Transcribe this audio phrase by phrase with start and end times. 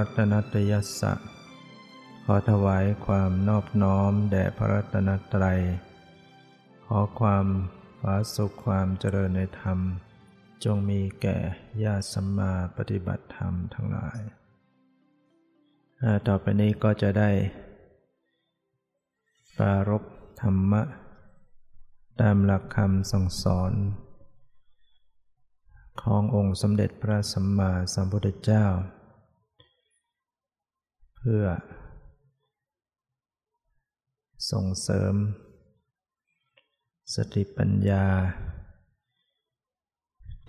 [0.00, 1.12] ัตถุรัตนัตยสะ
[2.24, 5.60] ขอถวายความนอบน้อมแด่พระรัตนตรัย
[6.86, 7.46] ขอความ
[8.00, 9.78] ผาสุขความเจริญในธรรม
[10.64, 11.38] จงมีแก่
[11.84, 14.18] ญาติสัมมาปฏิบัติธรรมทั้งหลาย
[16.28, 17.30] ต่อไปนี้ก็จะได้
[19.58, 20.02] ปรารบ
[20.42, 20.82] ธรรมะ
[22.20, 23.72] ตามหลักคำสั่งสอน
[26.02, 28.66] ขององค์สมเด็จพระสัมมาสัมพุทธเจ้า
[31.32, 31.48] พื่อ
[34.50, 35.14] ส่งเสริม
[37.14, 38.04] สติปัญญา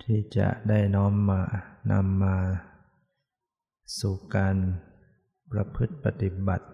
[0.02, 1.42] ที่จะได้น้อมมา
[1.92, 2.36] นำมา
[3.98, 4.56] สู่การ
[5.50, 6.66] ประพฤติปฏิบัติ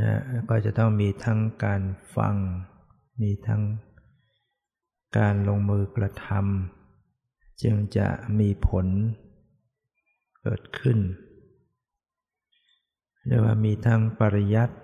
[0.00, 0.12] นะ
[0.50, 1.82] ก็จะต้องมีทั้งการ
[2.16, 2.34] ฟัง
[3.22, 3.62] มีทั้ง
[5.18, 8.86] การลงมือกระทำจึงจะมีผล
[10.40, 11.00] เกิดขึ้น
[13.26, 14.74] เรียกว่ามีทั้งปริยัติ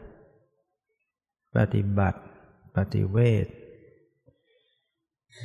[1.57, 2.21] ปฏิบัติ
[2.77, 3.47] ปฏิเวท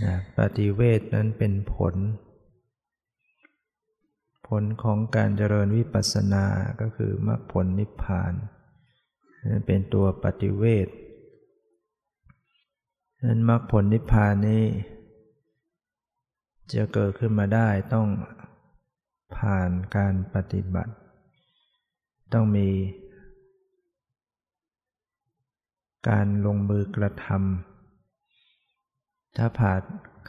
[0.05, 1.95] นะปฏิเวทนั้นเป็นผล
[4.47, 6.45] ผลของการเจริญวิปัสสนา
[6.81, 8.33] ก็คือมรรคผลนิพพาน
[9.65, 10.87] เป็นตัวปฏิเวท
[13.23, 14.65] นั้นมรรคผลนิพพานนี้
[16.73, 18.07] จะเกิดขึ้นมาได้ต้อง
[19.35, 20.93] ผ่านการปฏิบัติ
[22.33, 22.69] ต้องมี
[26.09, 29.83] การลงมือกระทำถ้าผาน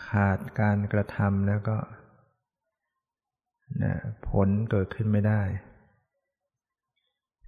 [0.07, 1.77] ขาดการกระทำแล้วก็
[3.83, 3.95] นะ
[4.29, 5.43] ผลเกิดขึ้นไม่ได้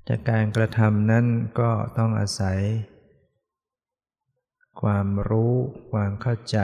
[0.08, 1.26] จากการกระทำนั้น
[1.60, 2.58] ก็ต้องอาศัย
[4.82, 5.54] ความรู้
[5.92, 6.58] ความเข้าใจ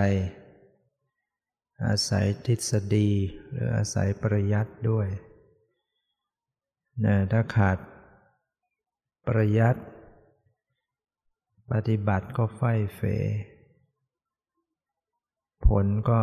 [1.87, 3.10] อาศัยทฤษฎี
[3.50, 5.09] หรืออาศัยปริยัติด้วย
[7.05, 7.79] นะถ้าขาด
[9.27, 9.83] ปริยัติ
[11.73, 12.63] ปฏิบัติก็ไฟ
[12.97, 13.01] เฟ
[15.67, 16.21] ผลก็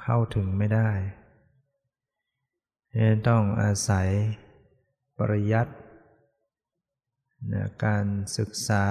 [0.00, 0.90] เข้าถึงไม่ได้
[3.28, 4.08] ต้องอาศัย
[5.18, 5.72] ปริยัติ
[7.52, 8.06] นะการ
[8.38, 8.84] ศึกษา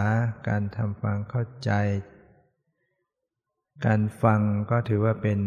[0.48, 1.72] การทำฟังเข้าใจ
[3.86, 5.40] การฟังก็ถือว่าเป็น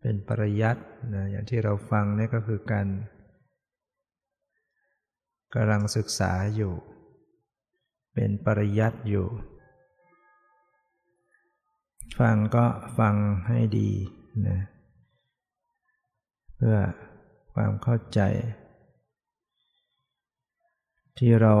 [0.00, 0.82] เป็นปริยัติ
[1.14, 2.86] นะอย่างที่เราฟังนี่ก็คือการ
[5.54, 6.74] กำลังศึกษาอยู่
[8.14, 9.26] เป็นปริยัติอยู่
[12.18, 12.66] ฟังก็
[12.98, 13.14] ฟัง
[13.48, 13.90] ให้ดี
[14.48, 14.60] นะ
[16.56, 16.78] เพื่อ
[17.54, 18.20] ความเข้าใจ
[21.18, 21.54] ที่เรา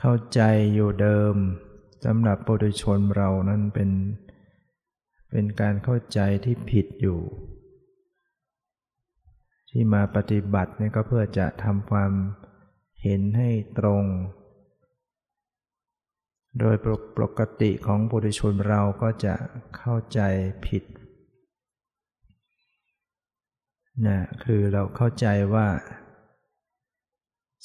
[0.00, 0.40] เข้าใจ
[0.74, 1.34] อยู่เดิม
[2.04, 3.90] สำหรับปุถุชนเรานั้นเป็น
[5.30, 7.20] เป็นการเข้าใจที่ผิดอยู่
[9.76, 12.12] ที่มาปฏิบัติเนี่ยก็เพื่อจะทำความ
[13.02, 14.04] เห็นให้ตรง
[16.58, 16.76] โดย
[17.18, 19.34] ปกติของปุถุชนเราก็จะ
[19.76, 20.20] เข้าใจ
[20.66, 20.84] ผิด
[24.06, 25.68] นะคือเราเข้าใจว่า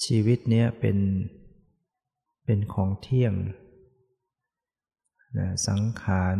[0.03, 0.97] ชีวิตเนี้ยเป็น
[2.45, 3.33] เป็นของเที่ยง
[5.37, 6.37] นะสังขาร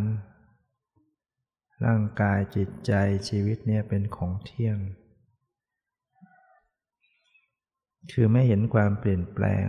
[1.86, 2.94] ร่างกายจิตใจ
[3.30, 4.78] ชีวิตเนี้ยเป็นของเที่ยง
[8.12, 9.68] คือไม่เห็นความเปลี่ยนแปลง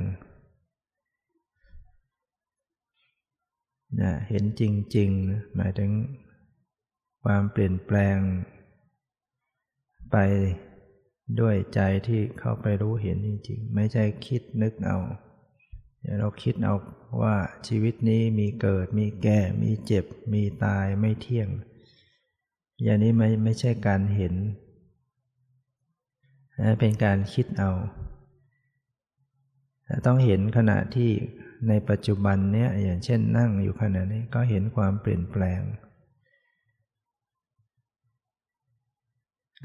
[4.01, 4.63] นะเห็นจ
[4.97, 5.91] ริงๆ หมายถึง
[7.25, 8.19] ความเปลี่ยนแปลง
[10.11, 10.17] ไป
[11.41, 14.99] ด้วยใจที่เข้าไปรู้เห็นจริงๆ ไม่ใช่คิดนึกเอา
[16.19, 16.75] เราคิดเอา
[17.23, 17.37] ว่า
[17.69, 21.49] ชีวิตนี้มีเกิด มีแก่ มีเจ็บ มีตายไม่เที่ยง
[22.83, 24.35] อย่างนี้ไม่ไม่ใช่การเห็น
[26.81, 27.71] เป็นการคิดเอา
[30.07, 31.11] ต้องเห็นขณะที่
[31.69, 35.61] ในปัจจุบันเนี้ยอย่างเช่นนั่งอยู่ขณะนี้ก็เห็นความเปลี่ยนแปลง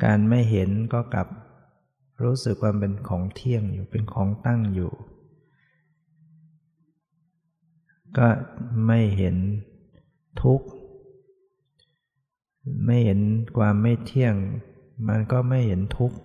[0.04, 1.28] การไม่เห็นก็กลับ
[2.24, 4.92] รู้สึกว่าเป็นของเที่ยงอยู่เป็นของตั้งอยู่
[8.18, 8.28] ก็
[8.88, 9.36] ไม่เห็น
[10.44, 10.68] ทุกข์
[12.86, 13.20] ไม่เห็น
[13.58, 14.36] ความไม่เที่ยง
[15.08, 16.18] มันก็ไม่เห็นทุกข์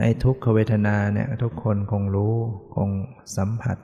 [0.00, 2.34] ไอ้ทุกขเวทนาเนี่ยทุกคนคงรู้
[2.76, 2.90] คง
[3.36, 3.78] สัมผัส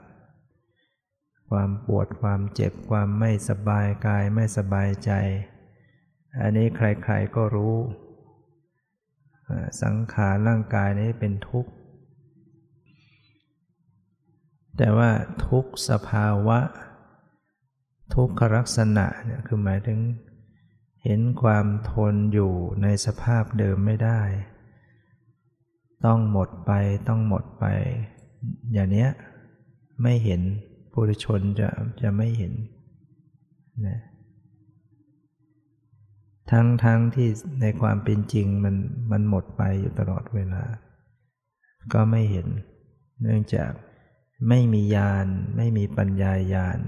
[1.49, 5.11] ความปวดความเจ็บความไม่สบายกายไม่สบายใจ
[6.41, 7.75] อันนี้ใครๆก็รู้
[9.83, 11.71] สังขารร่างกายนี้เป็นทุกข์
[14.77, 15.11] แต่ว่า
[15.47, 16.59] ทุกสภาวะ
[18.15, 19.99] ทุกขลักษณะเนี่ยคือหมายถึง
[21.03, 24.21] เห็นความทนอยู่ในสภาพเดิมไม่ได้
[26.05, 26.71] ต้องหมดไป
[27.07, 27.65] ต้องหมดไป
[28.73, 29.09] อย่างเนี้ย
[30.03, 30.41] ไม่เห็น
[30.91, 31.69] ปุถุชนจะ
[32.01, 32.53] จะไม่เห็น
[33.87, 33.99] นะ
[36.51, 37.29] ทั้งทั้งที่
[37.61, 38.75] ในความเป็นจริงมัน
[39.11, 40.63] มันหมดไปอยู่ตลอดเวลา
[41.93, 42.47] ก็ไม่เห็น
[43.21, 43.71] เนื่องจาก
[44.49, 45.27] ไม่มีญาณ
[45.57, 46.79] ไม่มีปัญญาญาณ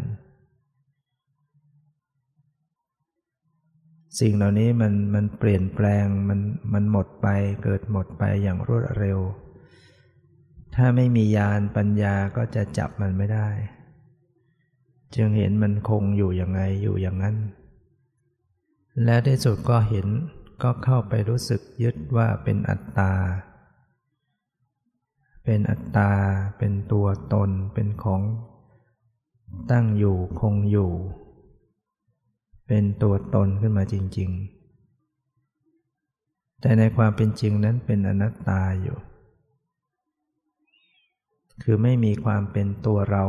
[4.19, 6.39] สิ่งเหล่านี้มันมันเปลี่ยนแปลงมัน
[6.73, 7.27] มันหมดไป
[7.63, 9.19] เกิดหมดไปอย่างรวดเร็ว
[10.75, 13.49] ถ้าไม่มีญาณปัญญาก็จะจับมันไม่ได้
[15.15, 17.35] จึงเห็นมันคงอยู่ยังไงอยู่อย่างนั้น
[19.03, 20.07] และที่สุดก็เห็น
[20.63, 23.13] ก็เข้าไปรู้สึกยึดว่าเป็นอัตตา
[25.45, 26.11] เป็นอัตตา
[26.57, 28.21] เป็นตัวตน เป็นของ
[29.71, 30.91] ตั้งอยู่คงอยู่
[32.71, 34.29] เป็นตัวตนขึ้นมาจริง
[35.85, 38.97] ๆ แต่ในความเป็นจริงนั้นเป็นอนัตตาอยู่
[41.63, 43.25] คือไม่มีความเป็นตัวเรา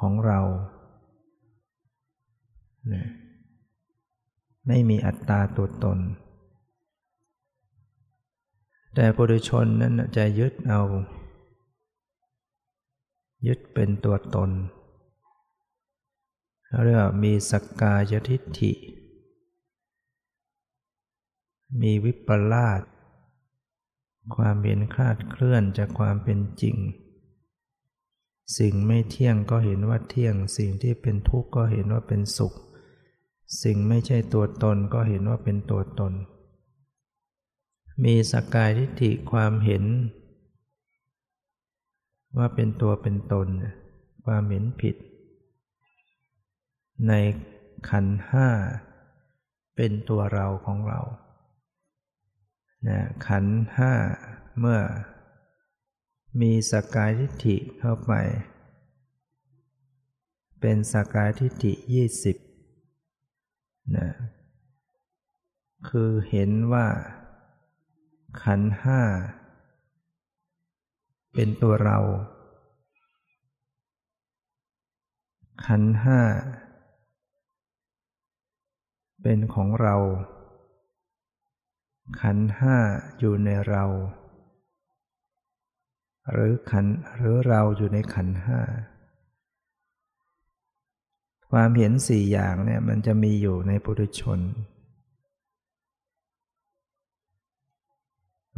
[0.00, 0.40] ของเรา
[4.68, 5.98] ไม่มีอัตตาตัวตน
[8.94, 10.82] แต่ปุถุชนนั้นจะยึดเอา
[13.46, 14.50] ยึดเป็นตัวตน
[16.84, 18.72] เรียกว่ามีสกกายทิฏฐิ
[21.80, 22.82] มีวิปลาส
[24.36, 26.76] ความเห็นคลาดเคลื่อนจากความเป็นจริง
[28.58, 32.54] สิ่งไม่เที่ยงก็เห็นว่าเที่ยง สิ่งที่เป็นทุกข์ก็เห็นว่าเป็นสุข
[33.62, 36.12] สิ่งไม่ใช่ตัวตนก็เห็นว่าเป็นตัวตน
[38.04, 39.84] มีสกกายทิฏฐิความเห็น
[42.38, 43.48] ว่าเป็นตัวเป็นตน
[44.24, 44.96] ความเห็นผิด
[47.08, 47.12] ใน
[47.90, 48.48] ขันห้า
[49.76, 51.00] เป็นตัวเราของเรา
[52.88, 53.92] นะขันห้า
[54.58, 54.80] เมื่อ
[56.40, 58.12] มีสกายทิฏฐิเข้าไป
[60.60, 62.36] เป็นสกายทิฏฐิยี่สิบ
[63.96, 64.08] นะ
[65.88, 66.86] คือเห็นว่า
[68.42, 69.00] ขันห้า
[71.34, 71.98] เป็นตัวเรา
[75.66, 76.20] ขันห้า
[79.22, 79.96] เป็นของเรา
[82.20, 82.76] ขันห้า
[83.18, 83.84] อยู่ในเรา
[86.32, 86.86] หรือขัน
[87.16, 88.60] หรือเราอยู่ในขันห้า
[91.50, 94.40] ความเห็นสี่อย่างเนี่ยมันจะมีอยู่ในปุถุชน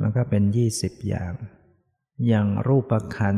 [0.01, 1.33] มันก็เป็นยี่สิบอย่าง
[2.27, 3.37] อย่างรูปขัน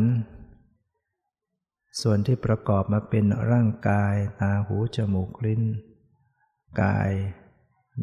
[2.00, 5.62] ส่วนที่ประกอบมาเป็นร่างกาย ตาหู จมูก ลิ้น
[6.82, 7.10] กาย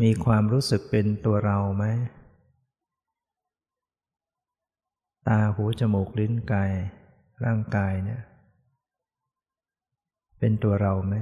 [0.02, 1.86] มีความรู้สึกเป็นตัวเราไหม
[5.28, 6.72] ตาหูจมูกลิ้นกาย
[7.46, 8.22] ร่างกายเนี่ย
[10.40, 11.16] เป็นตัวเราไหม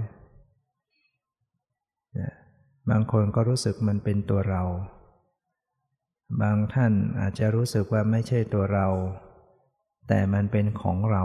[2.89, 4.63] บางคนก็รู้สึกมันเป็นตัวเรา
[6.41, 8.87] บางท่านอาจจะรู้สึกว่าไม่ใช่ตัวเรา
[10.07, 11.23] แต่มันเป็นของเรา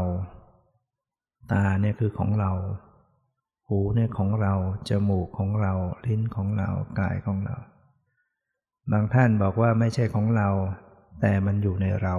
[1.53, 2.53] ตาเนี่ยคือของเรา
[3.75, 4.55] หูเนี่ยของเรา
[4.89, 5.73] จมูกของเรา
[6.07, 6.69] ลิ้นของเรา
[7.01, 7.57] กายของเรา
[8.93, 10.49] บางท่านบอกว่าไม่ใช่ของเรา
[11.21, 12.17] แต่มันอยู่ในเรา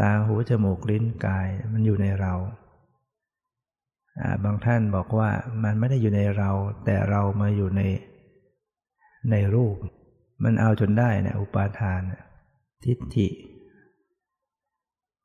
[0.00, 2.34] ตาหูจมูกลิ้นกายมันอยู่ในเรา
[4.44, 5.30] บางท่านบอกว่า
[5.64, 6.50] มันไม่ได้อยู่ในเรา
[6.84, 7.82] แต่เรามาอยู่ใน
[9.30, 9.76] ในรูป
[10.44, 12.00] มันเอาจนได้นะอุปาทาน
[12.84, 13.28] ทิฏฐิ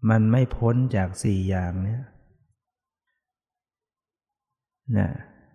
[0.09, 2.01] มันไม่พ้นจากสี่อย่างเนี่ย
[4.95, 5.09] นะ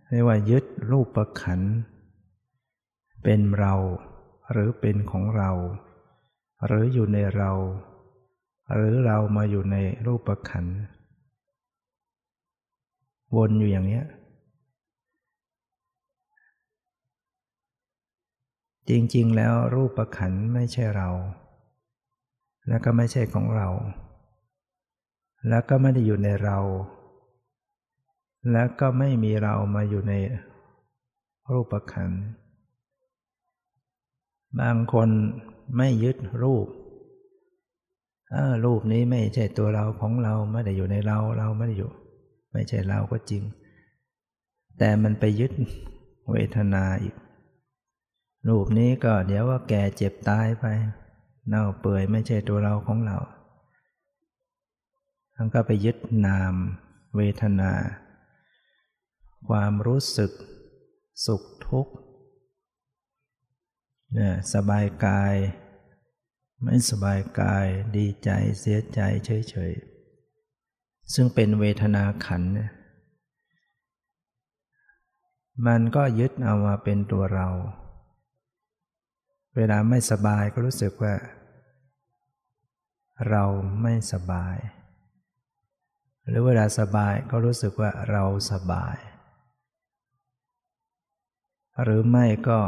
[0.08, 1.60] เรียกว่ายึดรูปประขัน
[3.22, 3.74] เป็นเรา
[4.52, 5.50] หรือเป็นของเรา
[6.66, 7.50] หรืออยู่ในเรา
[8.72, 10.66] หรือเรามาอยู่ในรูปประขัน
[13.36, 14.04] วนอยู่อย่างเนี้ย
[18.88, 21.08] จริงๆ แล้วรูปประขันไม่ใช่เรา
[22.68, 23.68] แล้วก็ไม่ใช่ของเรา
[25.48, 26.58] แล้วก็ไม่ได้อยู่ในเรา
[28.50, 30.14] และก็ไม่มีเรามาอยู่ใน
[31.50, 32.22] รูปขันธ์
[34.60, 35.08] บางคน
[35.76, 36.66] ไม่ยึดรูป
[38.64, 41.92] รูปนี้ไม่ใช่ตัวเราของเราไม่ได้อยู่ในเราเราไม่ได้อยู่
[42.52, 43.42] ไม่ใช่เราก็จริง
[44.78, 45.52] แต่มันไปยึด
[46.30, 47.14] เวทนาอีก
[48.48, 50.64] รูปนี้ก็เดี๋ยวว่าแก่เจ็บตายไป
[51.48, 53.18] เน่าเปื่อยไม่ใช่ตัวเราของเรา
[55.34, 55.96] ทั้งก็ไปยึด
[56.26, 56.54] นาม
[57.16, 57.72] เวทนา
[59.48, 60.30] ความรู้สึก
[61.26, 61.94] สุขทุกข์
[64.14, 65.34] เนี่ยสบายกาย
[66.62, 68.30] ไม่สบายกายดีใจ
[68.60, 72.70] เสียใจเฉยๆ ซึ่งเป็นเวทนาขันเนี่ย
[75.66, 77.48] มันก็ยึดเอามาเป็นตัวเรา
[79.56, 81.14] เวลาไม่สบายก็รู้สึกว่า
[83.30, 83.44] เรา
[83.82, 84.56] ไม่สบาย
[86.26, 88.96] หรือเวลาสบายก็รู้สึกว่าเราสบาย
[91.82, 92.60] หรือไม่ก็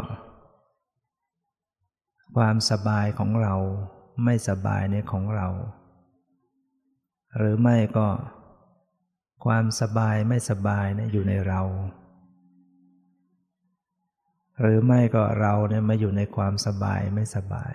[2.37, 3.55] ความสบายของเรา
[4.25, 5.49] ไม่สบายในของเรา
[7.37, 8.09] หรือไม่ก็
[9.45, 11.63] ความสบายไม่สบายเนี่ยอยู่ในเรา
[14.61, 17.75] หรือไม่ก็เราเนี่ยมาอยู่ในความสบายไม่สบาย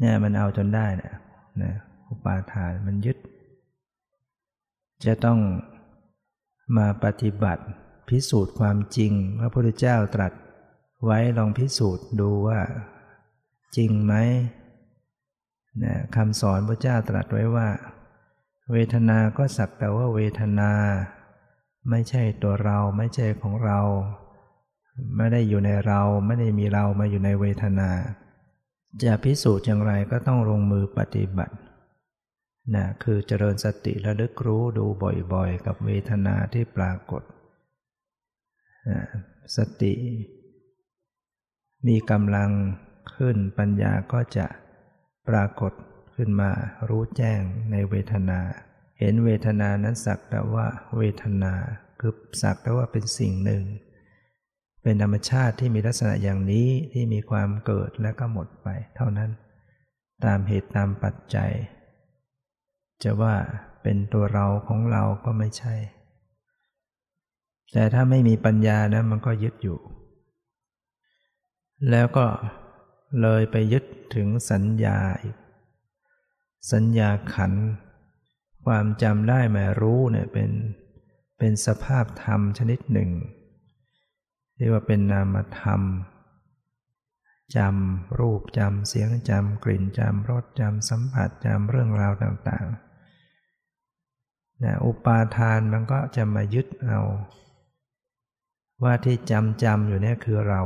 [0.00, 1.12] เนี่ยมันเอาจนได้นะ
[1.62, 1.72] นะ
[2.08, 3.16] อุปาทานมันยึด
[5.06, 5.38] จะต้อง
[6.76, 7.64] มาปฏิบัติ
[8.08, 10.32] พิสูจน์ความจริงพระพุทธเจ้าตรัส
[11.04, 12.60] ไว้ลองพิสูจน์ดูว่า
[13.76, 14.14] จริงไหม
[15.82, 17.68] นะคำสอนพระเจ้าตรัสไว้ว่า
[18.72, 20.70] เวทนาก็สักแต่ว่าเวทนา
[21.90, 23.80] ไม่ใช่ตัวเราไม่ใช่ของเรา
[25.16, 27.90] ไม่ได้อยู่ในเราไม่ได้มีเรามาอยู่ในเวทนา
[29.02, 31.54] จะพิสูจน์อย่างไรก็ต้องลงมือปฏิบัติ
[32.74, 34.84] นะคือเจริญสติระลึกรู้ดู
[35.32, 37.22] บ่อยๆ กับเวทนาที่ปรากฏ
[39.56, 39.94] สติ
[41.86, 42.50] มีกำลัง
[43.14, 44.46] ขึ้นปัญญาก็จะ
[45.28, 45.72] ปรากฏ
[46.14, 46.50] ขึ้นมา
[46.88, 47.40] รู้แจ้ง
[47.70, 48.40] ในเวทนา
[48.98, 50.66] เห็นเวทนานั้นสักแต่ว่า
[50.96, 51.52] เวทนา
[52.00, 53.62] คือสักแต่ว่าเป็นสิ่งหนึ่ง
[54.82, 59.30] เป็นธรรมชาติที่มีลักษณะอย่างนี้ที่มีความเกิดแล้วก็หมดไป เท่านั้น
[60.24, 61.50] ตามเหตุตามปัจจัย
[63.02, 63.34] จะว่า
[63.82, 65.74] เป็นตัวเราของเราก็ไม่ใช่
[67.72, 69.78] แต่ถ้าไม่มีปัญญานะมันก็ยึดอยู่
[71.90, 72.26] แล้วก็
[73.22, 75.36] เลยไปยึดถึงสัญญาอีก
[76.72, 77.52] สัญญาขัน
[78.66, 80.50] ความจำได้หมายรู้เนี่ยเป็น
[81.38, 83.10] เป็นสภาพธรรมชนิดหนึ่ง
[84.56, 85.82] เรียกว่าเป็นนามธรรม
[87.56, 97.00] จำรูปจำเสียงจำกลิ่นจำรสจำสัมผัสจำเรื่องราวต่างๆนะอุปาทานมันก็จะมายึดเอา
[98.82, 100.62] ว่าที่จำจำอยู่เนี่ยคือเรา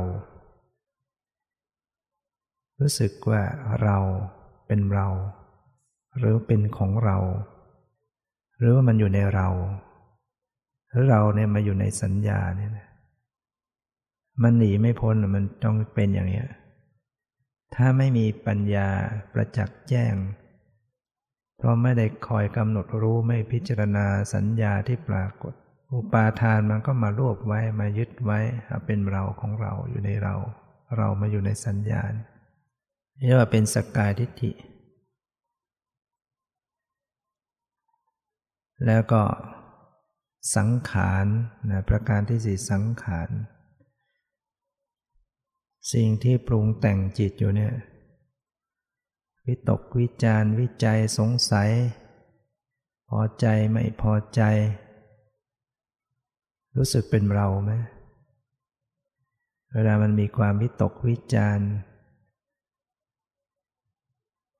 [2.79, 3.41] รู้สึกว่า
[3.83, 3.97] เรา
[4.67, 5.07] เป็นเรา
[6.17, 7.17] หรือเป็นของเรา
[8.57, 9.47] หรือว่ามันอยู่ในเรา
[10.89, 12.71] หรือเราเนี่ยมาอยู่ในสัญญาเนี่ย
[14.43, 16.43] มันหนีไม่พ้นมันต้องเป็นอย่างนี้
[17.75, 18.87] ถ้าไม่มีปัญญา
[19.33, 20.15] ประจักษ์แจ้ง
[21.57, 25.53] เพราะไม่ได้คอยกำหนดรู้ไม่พิจารณาสัญญาที่ปรากฏ
[25.93, 28.39] อุปาทานมันก็มารวบไว้มายึดไว้
[28.85, 30.35] เป็นเราของเราอยู่ในเรา
[30.97, 32.03] เรามาอยู่ในสัญญา
[33.17, 34.51] เรียกว่าเป็นสกกายทิฏฐิ
[38.85, 39.23] แล้วก็
[40.55, 41.25] สังขาร
[41.69, 43.29] นะประการที่สี่สังขาร
[45.93, 47.73] สิ่งที่ปรุงแต่งจิตอยู่เนี่ย
[49.45, 51.69] วิตกวิจารวิจัยสงสัย
[53.09, 54.41] พอใจไม่พอใจ
[56.77, 57.71] รู้สึกเป็นเราไหม
[59.73, 61.59] เวลามันมีความวิตกวิจาร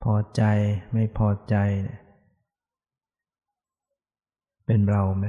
[0.02, 0.42] พอใจ
[0.92, 1.56] ไม่พอใจ
[4.66, 5.26] เป็นเราไหม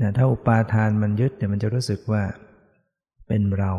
[0.00, 2.22] นะถ้าอุปาทานมันยึดเนี่ยมันจะรู้สึกว่า
[3.28, 3.72] เป็นเรา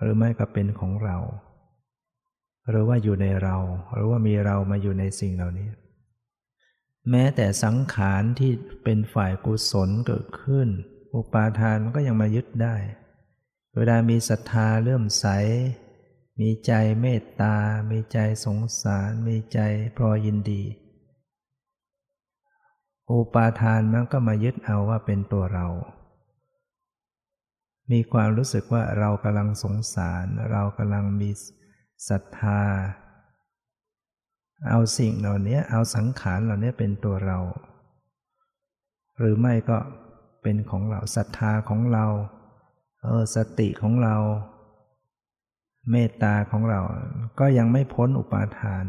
[0.00, 1.16] หรือไม่ก็เป็นของเรา
[2.70, 3.56] หรือว่าอยู่ในเรา
[3.94, 5.68] หรือว่ามีเรามาอยู่ในสิ่งเหล่านี้
[7.10, 8.52] แม้แต่สังขารที่
[8.84, 10.68] เป็นฝ่ายกุศลเกิดขึ้น
[11.14, 12.76] อุปาทานมันก็ยังมายึดได้
[13.76, 15.26] เวลามีศรัทธาเริ่มใส
[16.40, 17.56] มีใจเมตตา
[17.90, 19.58] มีใจสงสาร มีใจ
[19.96, 20.62] พรอยินดี
[23.10, 25.66] อุปาทานมันก็มายึดเอาว่าเป็นตัวเรา
[27.92, 31.30] มีความรู้สึกว่าเรากำลังสงสาร เรากำลังมี
[32.08, 32.62] ศรัทธา
[34.68, 37.38] เอาสิ่งเหล่านี้เอาสังขารเหล่านี้เป็นตัวเรา
[39.18, 39.78] หรือไม่ก็
[40.42, 42.06] เป็นของเราศรัทธาของเรา
[43.02, 44.16] เออสติของเรา
[45.90, 46.80] เมตตาของเรา
[47.40, 48.84] ก็ยังไม่พ้นอุปาทาน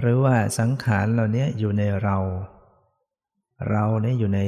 [0.00, 2.16] หรือว่าสังขารเหล่านี้อยู่ในเรา
[3.70, 4.40] เราเนี่ยอยู่ใน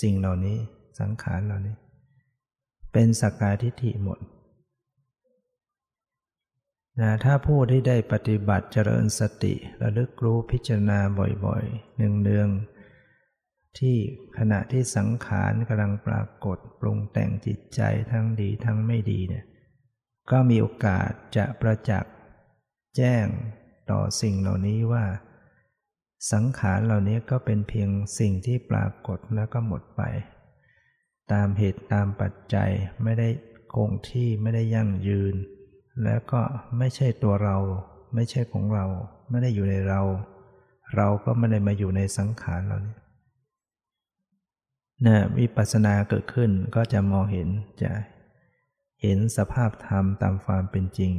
[0.00, 0.56] สิ่งเหล่านี้
[1.00, 1.74] สังขารเหล่านี้
[2.92, 4.18] เป็นสักกายทิฏฐิหมด
[7.00, 11.00] นะถ้าผู้ที่ได้ปฏิบัติเจริญสติระลึกรู้พิจารณา
[11.44, 12.50] บ่อยๆ เนือง
[13.78, 13.96] ที่
[14.38, 19.44] ขณะที่สังขารกำลังปรากฏปรุงแต่งจิตใจทั้งดีทั้งไม่ดีเนี่ย
[20.30, 22.14] ก็มีโอกาสจะประจักษ์
[22.96, 23.26] แจ้ง
[23.90, 25.04] ต่อสิ่งเหล่านี้ว่า
[26.32, 30.02] สังขารเหล่านี้ก็เป็นเพียงสิ่งที่ปรากฏแล้วก็หมดไป
[31.32, 32.70] ตามเหตุตามปัจจัย
[33.02, 33.28] ไม่ได้
[33.74, 35.34] คงที่ไม่ได้ยั่งยืน
[36.04, 36.40] แล้วก็
[36.78, 37.56] ไม่ใช่ตัวเรา
[38.14, 38.86] ไม่ใช่ของเรา
[39.30, 40.00] ไม่ได้อยู่ในเรา
[40.96, 42.94] เราก็ไม่ได้มาอยู่ในสังขารเราเนี้
[45.06, 47.48] นะวิปัสสนาเกิดขึ้นก็จะมองเห็น
[47.82, 47.92] จะ
[49.02, 51.12] เห็นสภาพธรรมตามความเป็นจริง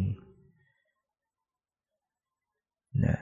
[3.06, 3.18] นะ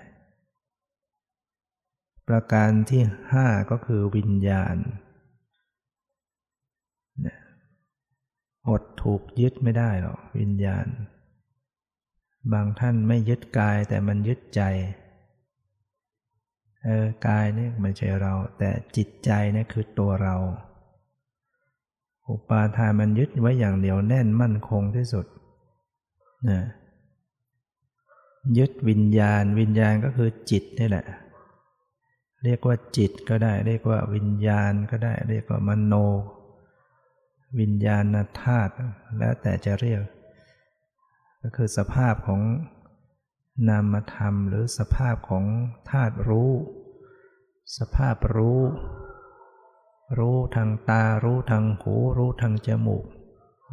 [2.28, 4.78] ประการที่ห้าก็คือวิญญาณ
[7.26, 7.38] นะ
[8.68, 10.86] อดถูกยึดไม่ได้หรอกวิญญาณ
[12.54, 14.62] บางท่านไม่ยึดกายแต่มันยึดใจ
[16.84, 20.36] เออกายนี่ไม่ใช่เรา แต่จิตใจนี่คือตัวเรา
[22.30, 25.26] อุปาทานมันยึดไว้อย่างเหนียวแน่นมั่นคงที่สุด
[26.50, 26.62] นะ
[28.58, 31.06] ยึดวิญญาณ วิญญาณก็คือจิตนี่แหละ
[32.44, 35.94] เรียกว่าจิตก็ได้ เรียกว่าวิญญาณก็ได้ เรียกว่ามโน
[37.60, 38.04] วิญญาณ
[38.42, 38.74] ธาตุ
[39.18, 40.02] แล้วแต่จะเรียก
[41.48, 42.42] ก็คือสภาพของ
[43.70, 45.46] นามธรรมหรือสภาพของ
[45.90, 46.52] ธาตุรู้
[47.78, 48.62] สภาพรู้
[50.20, 53.06] รู้ทางตา รู้ทางหู รู้ทางจมูก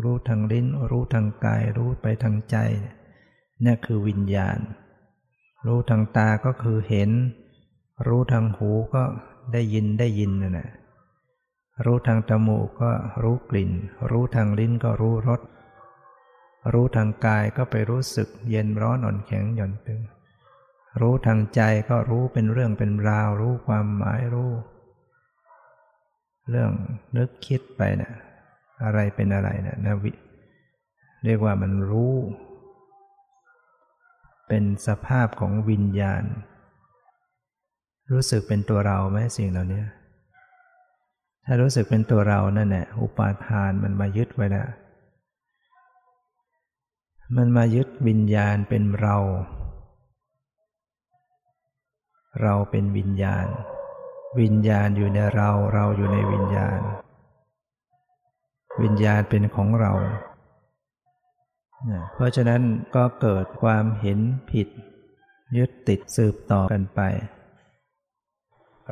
[0.03, 2.57] รู้ทางลิ้น รู้ทางกาย รู้ไปทางใจ
[3.65, 4.59] นี่คือวิญญาณ
[5.67, 7.11] รู้ทางตาก็คือเห็น
[8.07, 9.03] รู้ทางหูก็
[9.53, 10.71] ได้ยินได้ยินนั่นแหละ
[11.85, 12.91] รู้ทางจมูกก็
[13.23, 13.71] รู้กลิ่น
[14.11, 15.41] รู้ทางลิ้นก็รู้รส
[16.73, 20.01] รู้ทางกายก็ไปรู้สึกเย็นร้อนอ่อนแข็งหย่อนตึง
[21.01, 24.53] รู้ทางใจก็รู้เป็นเรื่องเป็นราว รู้ความหมายรู้
[26.51, 26.71] เรื่อง
[27.17, 28.13] นึกคิดไปนะ่ะ
[28.85, 30.13] อะไรเป็นอะไรนะนวิ
[31.25, 32.15] เรียกว่ามันรู้
[34.49, 36.25] เป็นสภาพของวิญญาณ
[38.13, 39.83] รู้สึกเป็นตัวเราไหมสิ่งเหล่านี้
[41.45, 44.69] ถ้ารู้สึกเป็นตัวเรานั่นแหละอุปาทานมันมายึดไว้แล้ว
[47.37, 49.17] มันมายึดวิญญาณเป็นเรา
[52.43, 53.47] เราเป็นวิญญาณ
[54.41, 56.81] วิญญาณอยู่ในเรา เราอยู่ในวิญญาณ
[58.83, 59.93] วิญญาณเป็นของเรา
[62.15, 62.63] เพราะฉะนั้น
[62.97, 64.21] ก็เกิดความเห็น
[64.53, 64.69] ผิด
[65.57, 67.01] ยึดติดสืบต่อกันไป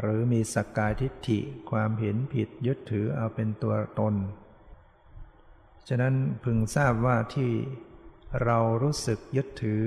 [0.01, 1.39] หรือมีสักกายทิฏฐิ
[1.71, 4.15] ความเห็นผิดยึดถือเอาเป็นตัวตน
[5.89, 7.51] ฉะนั้นพึงทราบว่าที่
[8.45, 9.87] เรารู้สึกยึดถือ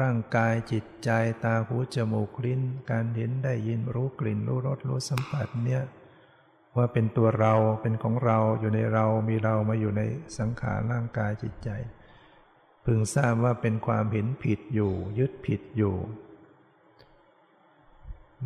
[0.00, 1.10] ร่างกายจิตใจ
[1.44, 5.82] ตาหูจมูกลิ้น การเห็นได้ยินรู้กลิ่นรู้รสรู้สัมผัสเนี่ย
[6.76, 10.02] ว่าเป็นตัวเราเป็นของเราอยู่ในเรามีเรามาอยู่ใน
[10.38, 11.70] สังขารร่างกายจิตใจ
[12.84, 15.96] พึงทราบว่าเป็นความเห็นผิดอยู่ ยึดผิดอยู่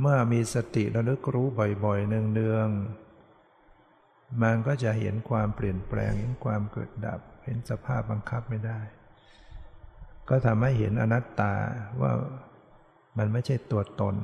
[0.01, 1.47] เมื่อมีสติระลึกรู้
[1.85, 8.81] บ่อยๆ เนืองๆมันก็จะเห็นความเปลี่ยนแปลงเห็นความเกิดดับ เห็นสภาพบังคับไม่ได้
[10.29, 11.55] ก็ทำให้เห็นอนัตตา
[12.01, 12.13] ว่า
[13.19, 14.17] มันไม่ใช่ตัวตน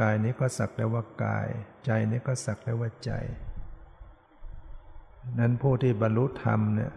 [0.00, 1.48] กายนี้ก็สักแต่ว่ากาย
[1.84, 3.10] ใจนี้ก็สักแต่ว่าใจ
[5.38, 6.92] นั้นผู้ที่บรรลุธรรมเนี่ย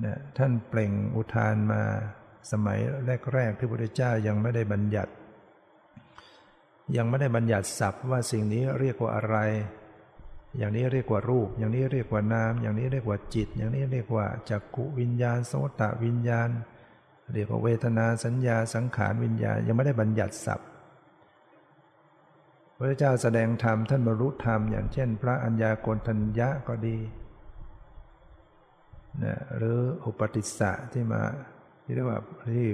[0.00, 1.82] เนี่ยท่านเปล่งอุทานมา
[2.52, 2.78] สมัย
[3.34, 5.12] แรก ๆ ที่พระพุทธเจ้ายังไม่ได้บัญญัติ
[6.96, 9.36] ยังไม่ได้บัญญัติศัพท์ว่าสิ่งนี้เรียกว่าอะไร
[10.58, 16.48] อย่างนี้เรียกว่ารูป อย่างนี้เรียกว่านาม อย่างนี้เรียกว่าจิต อย่างนี้เรียกว่าจักกุวิญญาณโสตวิญญาณ
[17.34, 20.68] เรียกว่าเวทนาสัญญาสังขารวิญญาณยังไม่ได้บัญญัติศัพท์
[22.76, 26.96] พระเจ้าแสดงธรรมท่านบรรลุธรรมอย่างเช่น พระัญญาโกณทัญญะก็ดี
[29.24, 31.22] นะหรืออุปติสสะที่มา
[31.84, 32.20] ที่เรียกว่า
[32.56, 32.68] ที่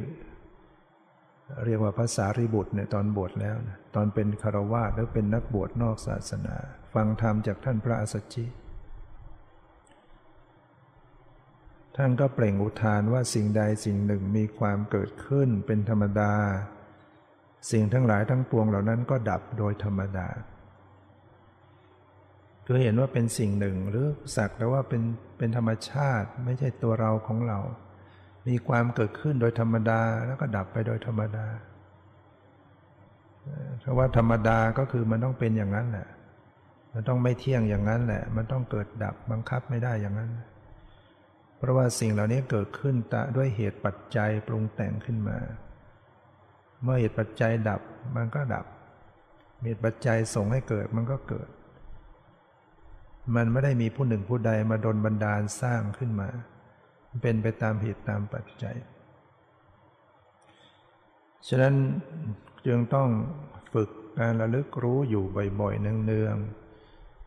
[1.64, 6.56] เรียกว่าภาษาริบุตรเนี่ยตอนบวชแล้วนะตอนเป็นคารวาสแล้วเป็นนักบวชนอกศาสนา
[6.94, 8.46] ฟังธรรมจากท่านพระอสชิ
[11.96, 16.34] ท่านก็เปล่งอุทานว่าสิ่งใดสิ่งหนึ่งมีความเกิดขึ้นเป็นธรรมดา
[17.70, 20.28] สิ่งทั้งหลายทั้งปวงเหล่านั้นก็ดับโดยธรรมดา
[22.66, 25.02] คือเห็นว่าเป็นสิ่งหนึ่งหรือสักแต่ว่าเป็น
[25.38, 27.58] เป็นธรรมชาติไม่ใช่ตัวเราของเรา
[28.48, 31.46] มีความเกิดขึ้นโดยธรรมดาแล้วก็ดับไปโดยธรรมดา
[33.80, 36.08] เพราะว่าธรรมดาก็คือมันต้องเป็นอย่างนั้นแหละ
[36.92, 40.30] มันต้องไม่เที่ยงอย่างนั้นแหละ มันต้องเกิดดับบังคับไม่ได้อย่างนั้น
[41.56, 45.38] เพราะว่าสิ่งเหล่านี้เกิดขึ้นตะด้วยเหตุปัจจัยปรุงแต่งขึ้นมา
[46.82, 47.80] เมื่อเหตุปัจจัยดับ
[48.16, 48.66] มันก็ดับ
[49.64, 51.48] มีปัจจัยส่งให้เกิดมันก็เกิด
[53.36, 56.28] มันไม่ได้มีผู้หนึ่งผู้ใดมาดนบันดาลสร้างขึ้นมา
[57.22, 58.76] เป็นไปตามเหตุตามปัจจัย
[61.48, 61.74] ฉะนั้น
[62.66, 63.08] จึงต้อง
[63.72, 65.24] ฝึกการระลึกรู้อยู่
[65.60, 66.61] บ่อยๆเนืองๆ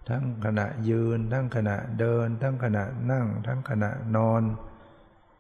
[0.10, 4.44] ทั้งขณะยืน ทั้งขณะเดิน ทั้งขณะนั่ง ทั้งขณะนอน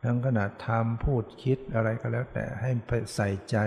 [0.04, 2.72] ทั้งขณะทำพูดคิดอะไรก็แล้วแต่ให้
[3.16, 3.58] ใส่ใจ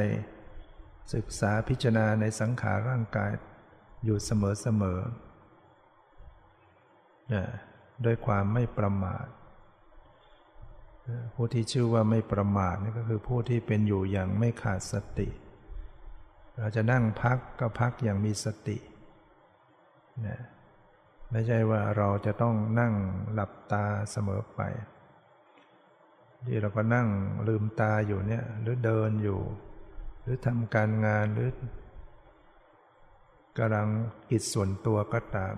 [1.15, 3.31] ศึกษาพิจารณาในสังขารร่างกาย
[4.05, 4.31] อยู่เส
[4.83, 5.29] มอๆ
[8.05, 9.27] ด้วยความไม่ประมาท
[11.35, 15.29] ผู้ที่ชื่อว่าไม่ประมาทนี่ก็คือผู้ที่เป็นอยู่อย่างไม่ขาดสติ
[16.59, 18.79] เราจะนั่งพักก็พักอย่างมีสติ
[20.27, 20.39] นะ
[21.31, 22.95] ไม่ใช่ว่าเราจะต้องนั่ง
[23.33, 24.61] หลับตาเสมอไป
[26.47, 27.09] ที่เราก็นั่ง
[27.49, 29.41] ลืมตาอยู่เนี่ย หรือเดินอยู่
[30.23, 31.51] หรือทำการงานหรือ
[33.59, 33.89] กำลัง
[34.31, 35.57] กิจส่วนตัวก็ตาม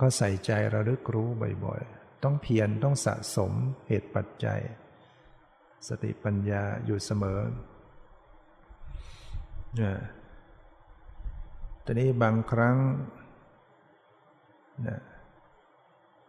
[0.00, 1.28] ก็ใส่ใจระลึกรู้
[1.64, 3.52] บ่อยๆ ต้องเพียรต้องสะสม
[3.88, 4.60] เหตุปัจจัย
[5.88, 7.40] สติปัญญาอยู่เสมอ
[9.76, 9.96] เนี่ย
[11.84, 12.76] ตอนนี้บางครั้ง
[14.88, 15.00] นะ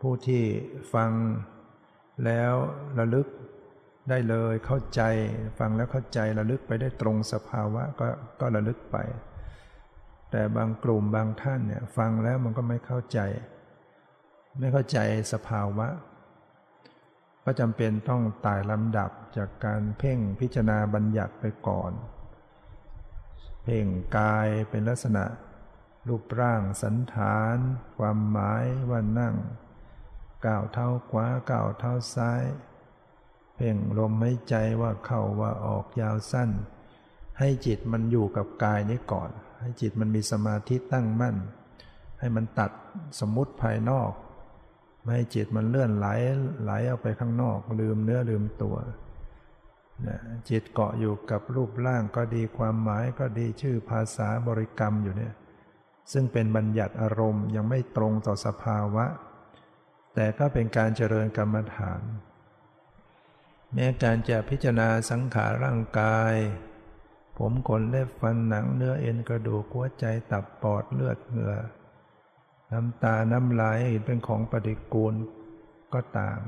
[0.01, 0.43] ผู้ที่
[0.93, 1.11] ฟัง
[2.25, 2.53] แล้ว
[2.99, 3.27] ระลึก
[4.09, 5.01] ได้เลยเข้าใจ
[5.59, 8.07] ฟังแล้วเข้าใจระลึกไปได้ตรงสภาวะก็
[8.39, 8.97] ก็ระลึกไป
[10.31, 13.19] แต่บางกลุ่มบางท่านเนี่ยฟังแล้วมันก็ไม่เข้าใจ
[14.59, 14.99] ไม่เข้าใจ
[15.33, 15.87] สภาวะ
[17.43, 21.91] ก็จำเป็นต้องตายลำดับจากการเพ่งพิจารณาบัญญัติไปก่อน
[23.63, 23.85] เพ่ง
[24.17, 25.23] กายเป็นลักษณะ
[26.07, 27.57] รูปร่างสันฐาน
[27.97, 29.35] ความหมายว่านั่ง
[30.45, 32.43] ก้าวเท้าขวาก้าวเท้าซ้าย
[33.55, 36.49] เพ่งลมหายใจว่าเข้าว่าออกยาวสั้น
[37.39, 41.35] ให้จิตมันอยู่กับกายนี้ก่อน ให้จิตมันมีสมาธิตั้งมั่น
[42.19, 42.71] ให้มันตัด
[43.19, 44.11] สมมติภายนอก
[45.01, 46.07] ไม่ให้จิตมันเลื่อนไหล
[46.63, 48.75] ไหลออกไปข้างนอก ลืมเนื้อลืมตัว
[50.07, 55.33] นะจิตเกาะอยู่กับรูปร่างก็ดีความหมายก็ดีชื่อภาษาบริกรรมอยู่เนี่ย
[56.11, 59.05] ซึ่งเป็นบัญญัติอารมณ์ยังไม่ตรงต่อสภาวะ
[60.13, 62.01] แต่ก็เป็นการเจริญกรรมฐาน
[63.73, 66.33] แม้การจะพิจารณาสังขารร่างกาย
[67.37, 71.55] ผมขนเล็บฟันหนังเนื้อเอ็นกระดูกหัวใจตับปอดเลือดเหงื่อ
[72.71, 75.13] น้ำตาน้ำลายเห็นเป็นของปฏิกูล
[75.93, 76.39] ก็ตาม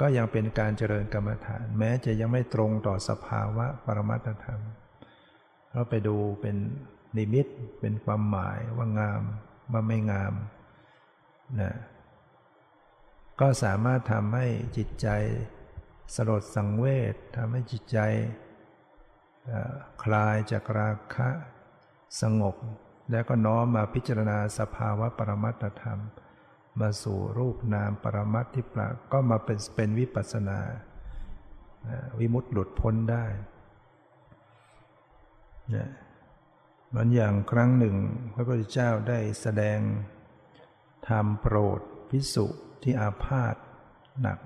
[0.00, 4.60] ก็ยังเป็นการเจริญกรรมฐาน แม้จะยังไม่ตรงต่อสภาวะปรมัตธรรม
[5.70, 6.56] เราไปดูเป็น
[7.16, 7.46] นิมิต
[7.80, 9.22] เป็นความหมายว่างาม
[9.72, 10.34] ว่าไม่งาม
[11.60, 11.72] นะ
[13.40, 15.08] ก็สามารถทำให้จิตใจ
[16.14, 17.98] สลดสังเวชทำให้จิตใจ
[20.02, 21.28] คลายจากราคะ
[22.20, 22.56] สงบ
[23.10, 26.00] แล้วก็น้อมมาพิจารณาสภาวะปรมัตธรรม
[26.80, 30.60] มาสู่รูปนามปรมัตที่ปราก็มาเป็นเป็นวิปัสนา
[32.18, 33.24] วิมุตติหลุดพ้นได้
[36.90, 37.96] เนี่ยมันอย่างครั้งหนึ่ง
[38.34, 39.80] พระพุทธเจ้าได้แสดง
[41.08, 42.46] ธรรมโปรดพิสุ
[42.82, 43.56] ที่อาพาธ
[44.20, 44.38] หนัก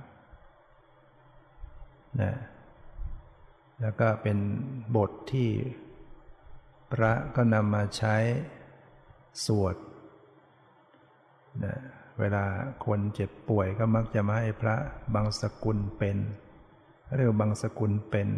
[2.21, 2.33] นะ
[3.81, 4.39] แล้วก็เป็น
[4.97, 5.51] บทที่
[6.93, 8.17] พระก็นำมาใช้
[9.47, 9.77] สวด
[11.65, 11.75] นะ
[12.21, 12.45] เวลา
[12.85, 14.77] คนเจ็บป่วยก็มักจะมาให้พระ
[15.15, 16.17] บางสกุลเป็น
[17.17, 18.29] เรียกว่าบางสกุลเป็น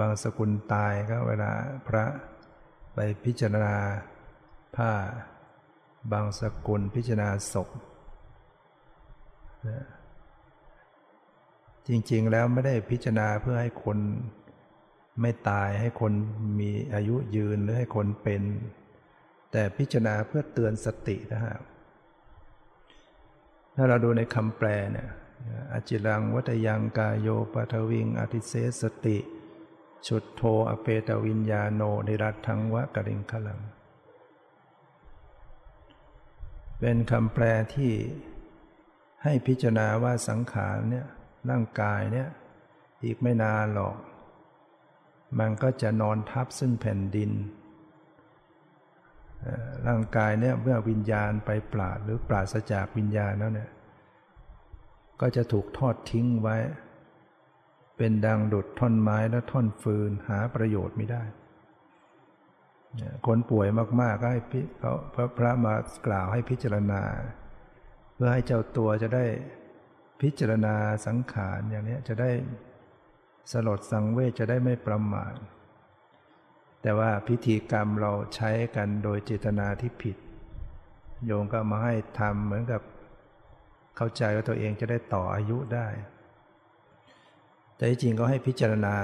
[0.00, 1.50] บางสกุลตายก็เวลา
[1.88, 2.04] พระ
[2.94, 3.76] ไปพิจารณา
[4.76, 4.90] ผ้า
[6.12, 7.68] บางสกุลพิจารณาศพ
[11.88, 13.98] จริง ๆ แล้วไม่ได้พิจารณาเพื่อให้คน
[15.20, 16.12] ไม่ตายให้คน
[16.60, 18.42] มีอายุยืนหรือให้คนเป็น
[19.52, 21.56] แต่พิจารณาเพื่อเตือนสตินะฮะ
[23.76, 25.08] ถ้าเราดูในคำแปลเนี่ย
[25.72, 29.18] อจิรังวัตยังกายโยปทวิงอธิเสสติ
[30.06, 33.60] ชุดโทอเปตวิญญาโนนิรัตทังวะกริงขลัง
[36.78, 37.92] เป็นคำแปลที่
[39.22, 41.06] ให้พิจารณาว่าสังขารเนี่ย
[41.50, 42.28] ร่างกายเนี่ย
[43.04, 43.96] อีกไม่นานหรอก
[45.38, 47.30] มันก็จะนอนทับซึ่งแผ่นดิน
[49.86, 53.70] ร่างกายเนี่ยเมื่อวิญญาณไปปราดหรือปราศจากวิญญาณแล้วเนี่ย
[55.20, 56.56] ก็จะถูกทอดทิ้งไว้
[57.96, 61.22] เป็นดังดุดท่อนไม้และท่อนฟืนหาประโยชน์ไม่ได้
[63.26, 63.68] คนป่วย
[64.00, 64.40] มากๆก็ให้
[64.80, 64.92] เขา
[65.38, 65.74] พระมา
[66.06, 67.02] กล่าวให้พิจารณา
[68.14, 69.24] เพื่อให้เจ้าตัวจะได้
[70.22, 70.74] พิจารณา
[71.06, 72.30] สังขารอย่างนี้จะได้
[73.52, 75.34] สลดสังเวชจะได้ไม่ประมาท
[76.82, 80.16] แต่ว่าพิธีกรรมเราใช้กันโดยเจตนาที่ผิด
[81.26, 82.82] โยมก็มาให้ทำเหมือนกับ
[83.96, 85.88] เข้าใจว่าตัวเองจะได้ต่ออายุได้
[87.82, 88.94] แต่จริงก็ให้พิจารณา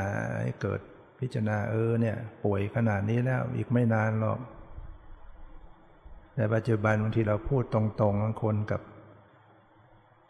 [0.43, 0.81] ให้เกิด
[1.21, 4.39] พิจารณาเออเนี่ย ป่วยขนาดนี้แล้วอีกไม่นานหรอก
[6.35, 8.83] แต่ปัจจุบันบางทีเราพูดตรงๆบางคนกับ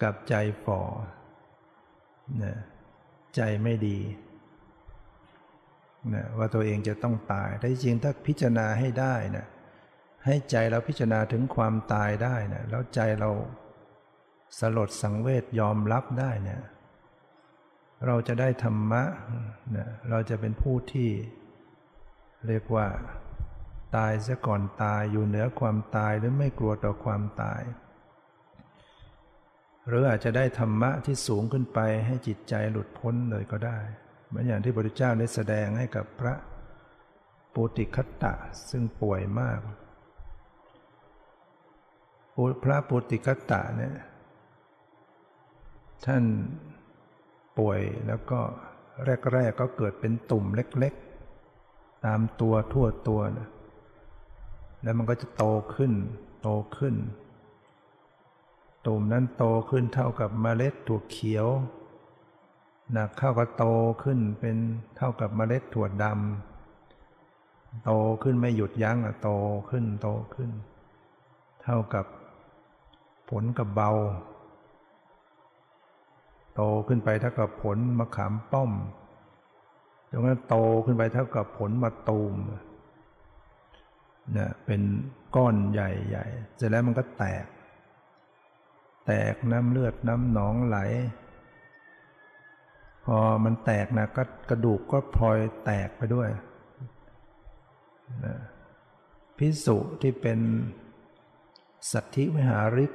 [0.03, 0.35] กับใจ
[0.65, 0.81] ฝ่อ
[2.43, 2.57] นะ
[3.37, 3.99] ใจไม่ดี
[6.15, 9.47] นะว่าตัวเองจะต้องตายแต่จริงถ้าพิจารณาให้ได้นะ
[10.27, 13.31] ให้ใจเราพิจารณาถึงความตายได้นะแล้วใจเรา
[14.59, 16.63] สลดสังเวชยอมรับได้เนี่ย
[18.07, 19.03] เราจะได้ธรรมะ
[19.77, 21.11] นะเราจะเป็นผู้ที่
[22.47, 22.87] เรียกว่า
[23.97, 27.63] ตายซะก่อนตายอยู่เหนือความตายหรือไม่กลัวต่อความตาย
[29.89, 33.79] หรืออาจจะได้ธรรมะที่สูงขึ้นไปให้จิตใจหลุดพ้นเลยก็ได้
[34.29, 36.35] เหมือนอย่างที่พระพุทธเจ้าได้แสดงให้กับพระ
[37.55, 38.35] ปุติคัตตะ
[38.71, 39.61] ซึ่งป่วยมาก
[42.65, 43.95] พระปุติคัตตะเนี่ย
[46.07, 46.23] ท่าน
[47.59, 48.41] ป่วยแล้วก็
[49.33, 53.49] แรกๆก็เกิดเป็นตุ่มเล็กๆ ตามตัวทั่วตัวนะ
[54.83, 55.45] แล้วมันก็จะโต
[55.75, 55.93] ขึ้น
[56.43, 56.95] โตขึ้น
[58.87, 61.47] ตุ่มนั้นโตขึ้นเท่ากับเมล็ดถั่วเขียว
[62.93, 63.65] หนักเข้าก็โต
[64.03, 64.57] ขึ้นเป็น
[64.97, 67.91] เท่ากับเมล็ดถั่วดำโต
[68.23, 69.31] ขึ้นไม่หยุดยั้งอะโต
[69.71, 70.51] ขึ้นโตขึ้น
[71.63, 72.07] เท่ากับ
[73.31, 73.91] ผลกับเบา
[76.61, 78.73] โตขึ้นไปเท่ากับผลมะขามป้อม
[80.11, 82.35] จนกระทั่งโตขึ้นไปเท่ากับผลมะตูม
[84.33, 84.83] เนี่ยเป็น
[85.37, 87.47] ก้อนใหญ่ๆเสร็จแล้วมันก็แตก
[89.07, 90.79] แตกน้ำเลือดน้ำหนองไหล
[93.05, 96.29] พอมันแตกนะก็กระดูกก็พลอยแตกไปด้วย
[98.25, 98.35] นะ
[99.39, 100.39] พิสุที่เป็น
[101.91, 102.93] สัตธิวิหาริก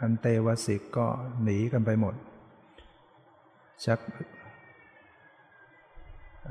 [0.00, 1.06] อันเตวสิกก็
[1.42, 2.14] หนีกันไปหมด
[3.84, 4.00] ชัก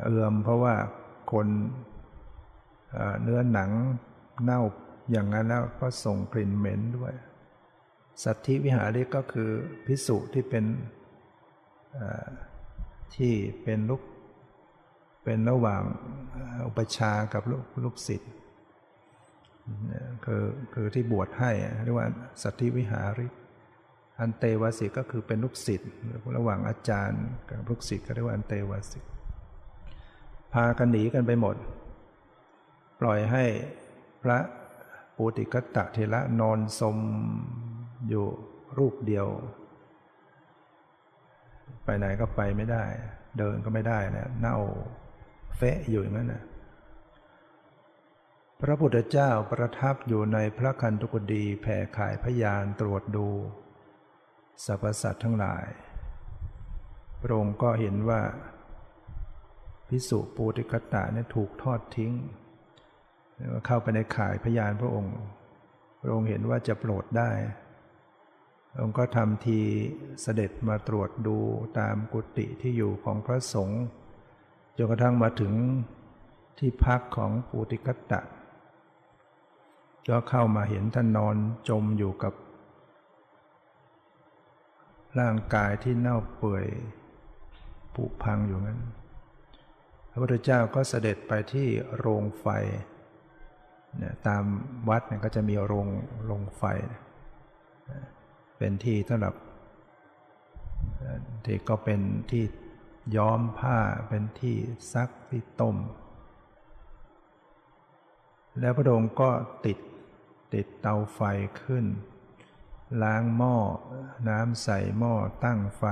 [0.04, 0.76] เอื่อมเพราะว่า
[1.32, 1.48] คน
[3.24, 3.70] เนื้อหนัง
[4.44, 4.62] เน่า
[5.12, 7.14] อย่างนั้นแล้วก็ส่งกลิ่นเหม็นด้วย
[8.24, 9.50] สัตธิวิหาริกก็คือ
[9.86, 10.66] พิสุที่เป็น
[13.16, 13.34] ที่
[13.64, 14.02] เป็นลูก
[15.24, 15.82] เป็นระหว่าง
[16.68, 18.34] อุปชากับลูกลูกศิษย์
[20.26, 21.52] คือคือที่บวชให้
[21.84, 22.08] เรียกว่า
[22.42, 23.32] สัตธิวิหาริก
[24.20, 25.92] อันเตวสิกก็คือเป็นลูกศิษย์
[26.38, 29.04] ระหว่างอาจารย์กับลูกศิษย์ก็เรียกว่าอันเตวสิก
[30.54, 31.56] พากันหนีกันไปหมด
[33.02, 33.44] ปล่อยให้
[34.24, 34.38] พระ
[35.18, 36.98] ปุติกตะเทระนอนสม
[38.10, 38.26] อยู่
[38.78, 39.28] รูปเดียว
[41.86, 42.84] ไปไหนก็ไปไม่ได้
[43.38, 44.58] เดินก็ไม่ได้นะเน่า
[45.58, 46.44] เฟะอยู่อย่างนั้นนะ
[48.62, 53.28] พระพุทธเจ้าประทับอยู่ในพระคันตุกดีแผ่ขายพยานตรวจดู
[54.64, 55.66] สรรพสัตว์ทั้งหลาย
[57.22, 58.22] พระองค์ก็เห็นว่า
[59.88, 62.12] พิสุปูติกตะเนี่ยถูกทอดทิ้ง
[63.66, 65.16] เข้าไปในข่ายพยานพระองค์
[66.02, 67.32] พระองค์เห็นว่าจะโปรดได้
[68.82, 69.60] องค์ก็ทำที
[70.22, 71.38] เสด็จมาตรวจดู
[71.80, 73.84] ตามกุฏิที่อยู่ของพระสงฆ์
[74.78, 75.54] จนกระทั่งมาถึง
[76.58, 78.22] ที่พักของปูติกัตตะ
[80.08, 81.36] ก็เข้ามาเห็นท่านนอน
[81.70, 82.34] จมอยู่กับ
[85.20, 86.66] ร่างกายที่เน่าเปื่อย
[87.94, 88.80] ผุพังอยู่นั้น
[90.10, 92.48] พระพุทธเจ้าก็เสด็จไปที่โรงไฟ
[93.98, 94.44] เนี่ยตาม
[94.90, 95.88] วัดเนี่ยก็จะมีโรง
[96.26, 96.64] โรงไฟ
[98.58, 99.36] เป็นที่สำหรับ
[101.46, 102.02] ที่ก็เป็น
[102.32, 102.44] ที่
[103.18, 103.78] ย้อมผ้า
[104.10, 104.58] เป็นที่
[104.94, 105.76] ซักที่ต้ม
[108.60, 109.30] แล้วพระองค์ก็
[109.66, 109.78] ติด
[110.54, 111.20] ติดเตาไฟ
[111.64, 111.86] ขึ้น
[113.04, 113.56] ล้างหม้อ
[114.30, 115.84] น้ำใส่หม้อตั้งไฟ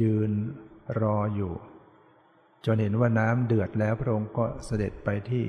[0.00, 0.30] ยืน
[1.00, 1.54] รออยู่
[2.64, 5.44] จนเห็นว่าน้ำเดือดแล้วพระองค์ก็เสด็จไปที่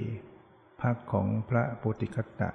[0.81, 2.49] พักของพระปุติคตะ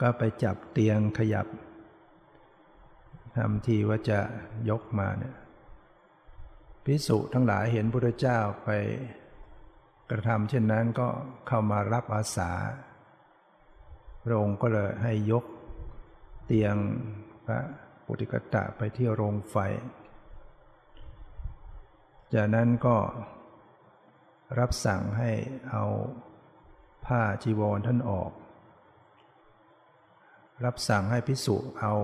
[0.00, 1.46] ก็ไปจับเตียงขยับ
[3.36, 4.18] ทำทีว่าจะ
[4.70, 5.36] ยกมาเนี่ย
[6.84, 8.70] พิสุทั้งหลายเห็นพระเจ้าไป
[10.10, 11.08] กระทำเช่นนั้นก็
[11.46, 12.52] เข้ามารับอาสา
[14.24, 15.44] พระองค์ก็เลยให้ยก
[16.44, 16.76] เตียง
[17.46, 17.60] พระ
[18.04, 19.56] ปุติกตะไปที่โรงไฟ
[22.34, 22.96] จากนั้นก็
[24.58, 25.30] รับสั่งให้
[25.70, 25.84] เอา
[27.06, 28.32] ผ้าจีวรท่านออก
[30.64, 31.94] รับสั่งให้พิสุเอา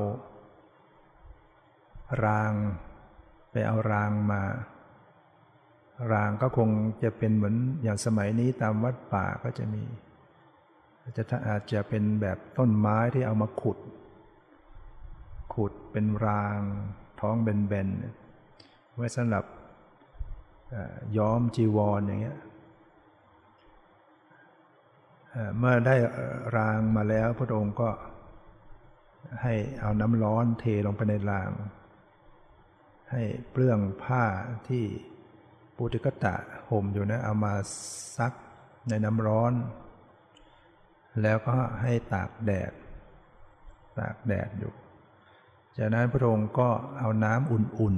[2.24, 2.52] ราง
[3.50, 4.42] ไปเอารางมา
[6.12, 6.70] รางก็คง
[7.02, 9.84] จะเป็นเหมือนอย่างสมัยนี้ตามวัดป่าก็จะมี
[11.16, 13.78] จะอาจจะเป็นแบบต้นไม้ที่เอามาขุด
[15.60, 16.60] ขุดเป็นราง
[17.20, 19.44] ท้องเบนๆ ไว้สำหรับ
[21.16, 22.38] ย้อมจีวรออย่างเงี้ย
[25.58, 25.96] เมื่อได้
[26.56, 27.90] รางมาแล้วพระองค์ก็
[29.42, 31.50] ให้เอาน้ำร้อนเทลงไปในราง
[33.10, 34.24] ให้เปลื้องผ้า
[34.68, 34.84] ที่
[35.76, 36.34] ปุติกตะ
[36.68, 37.54] ห่มอยู่นะเอามา
[38.16, 38.32] ซัก
[38.88, 39.52] ในน้ำร้อน
[41.22, 42.72] แล้วก็ให้ตากแดด
[43.98, 44.72] ตากแดดอยู่
[45.82, 47.96] จากนั้นพระองค์ก็เอาน้ำอุ่น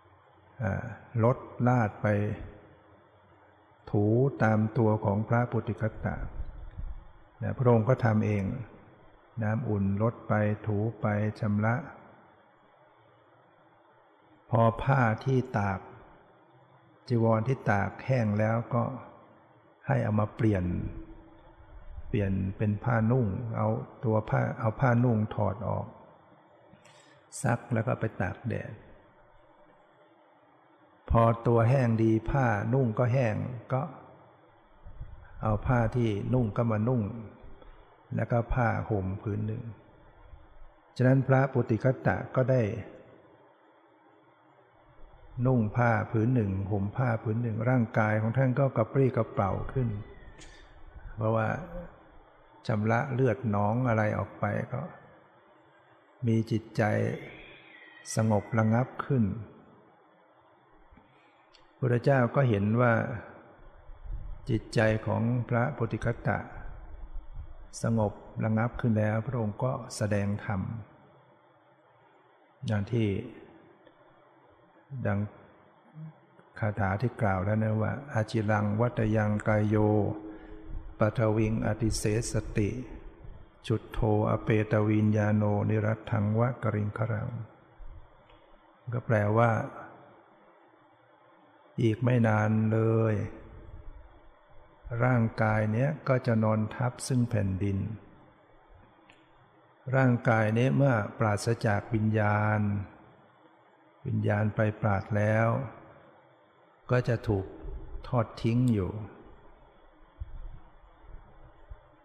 [0.00, 2.06] ๆลดลาดไป
[3.90, 4.04] ถู
[4.42, 6.16] ตามตัวของพระปุติกตตา
[7.42, 8.44] นะพระองค์ก็ทำเอง
[9.42, 10.32] น้ำอุ่นลดไป
[10.66, 11.06] ถูไป
[11.40, 11.74] ชำระ
[14.50, 15.80] พอผ้าที่ตาก
[17.08, 18.84] จีวรที่ตากแห้งแล้วก็
[19.86, 20.64] ให้เอามาเปลี่ยน
[22.08, 23.68] เปลี่ยนเป็นผ้านุ่ง เอา
[24.04, 25.86] ตัวผ้าเอาผ้านุ่งถอดออก
[27.42, 28.72] ซักแล้วก็ไปตากแดด
[31.10, 33.36] พอตัวแห้งดีผ้านุ่งก็แห้ง
[33.72, 33.82] ก็
[35.42, 37.02] เอาผ้าที่นุ่งก็มานุ่ง
[38.16, 39.62] แล้วก็ผ้าห่มพื้นหนึ่ง
[40.96, 42.62] ฉะนั้นพระปุติคตะก็ได้
[45.46, 49.88] นุ่งผ้าผืนหนึ่งห่มผ้าผืนหนึ่ง ร่างกายของท่านก็กระปรี้กระเป๋าขึ้น
[51.16, 51.48] เพราะว่า
[52.66, 54.80] ชำระเลือดน้องอะไรออกไปก็
[56.26, 56.82] มีจิตใจ
[58.14, 59.24] สงบระงับขึ้น
[61.78, 62.92] พระเจ้าก็เห็นว่า
[64.50, 66.38] จิตใจของพระโพธิคัตตะ
[67.82, 68.12] สงบ
[68.44, 70.60] ระงับขึ้นแล้วพระองค์ก็แสดงธรรม
[72.66, 73.08] อย่างที่
[75.06, 75.18] ดัง
[76.60, 79.76] คาถาที่กล่าวแล้วนะว่าอาจิลังวัตยังกายโย
[80.98, 82.68] ปัทวิงอติเสสติ
[83.68, 84.00] จุดโท
[84.30, 87.28] อเปตวินญาโนนิรัตถังวะกริงครัง
[88.92, 89.50] ก็แปลว่า
[91.82, 92.78] อีกไม่นานเล
[93.12, 93.14] ย
[95.04, 97.78] ร่างกายเนี้ยก็จะนอนทับซึ่งแผ่นดิน
[99.96, 102.60] ร่างกายนี้เมื่อปราศจากวิญญาณ
[104.06, 105.48] วิญญาณไปปราดแล้ว
[106.90, 107.46] ก็จะถูก
[108.08, 108.90] ทอดทิ้งอยู่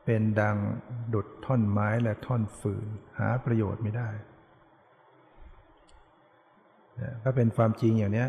[0.06, 0.58] เป็นดัง
[1.14, 2.88] ดุดท่อนไม้และท่อนฝืน
[3.20, 4.10] หาประโยชน์ไม่ได้
[7.24, 8.28] ก็เป็นความจริงอย่างนี้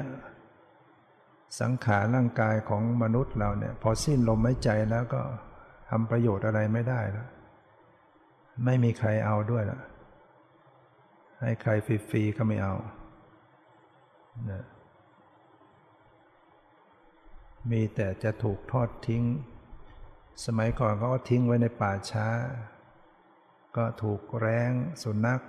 [1.60, 5.22] สังขารร่างกายของมนุษย์เราเนี่ย พอสิ้นลมหายใจแล้วก็
[5.90, 7.28] ทำประโยชน์อะไรไม่ได้แล้ว
[8.64, 9.80] ไม่มีใครเอาด้วยละ
[11.40, 12.74] ให้ใครฟรีๆก็ไม่เอา
[14.50, 14.64] นะ
[17.70, 19.22] มีแต่จะถูกทอดทิ้ง
[20.44, 22.28] สมัยก่อนเขาก็ทิ้งไว้ในป่าช้า
[23.76, 24.72] ก็ถูกแรง
[25.02, 25.40] สุนัข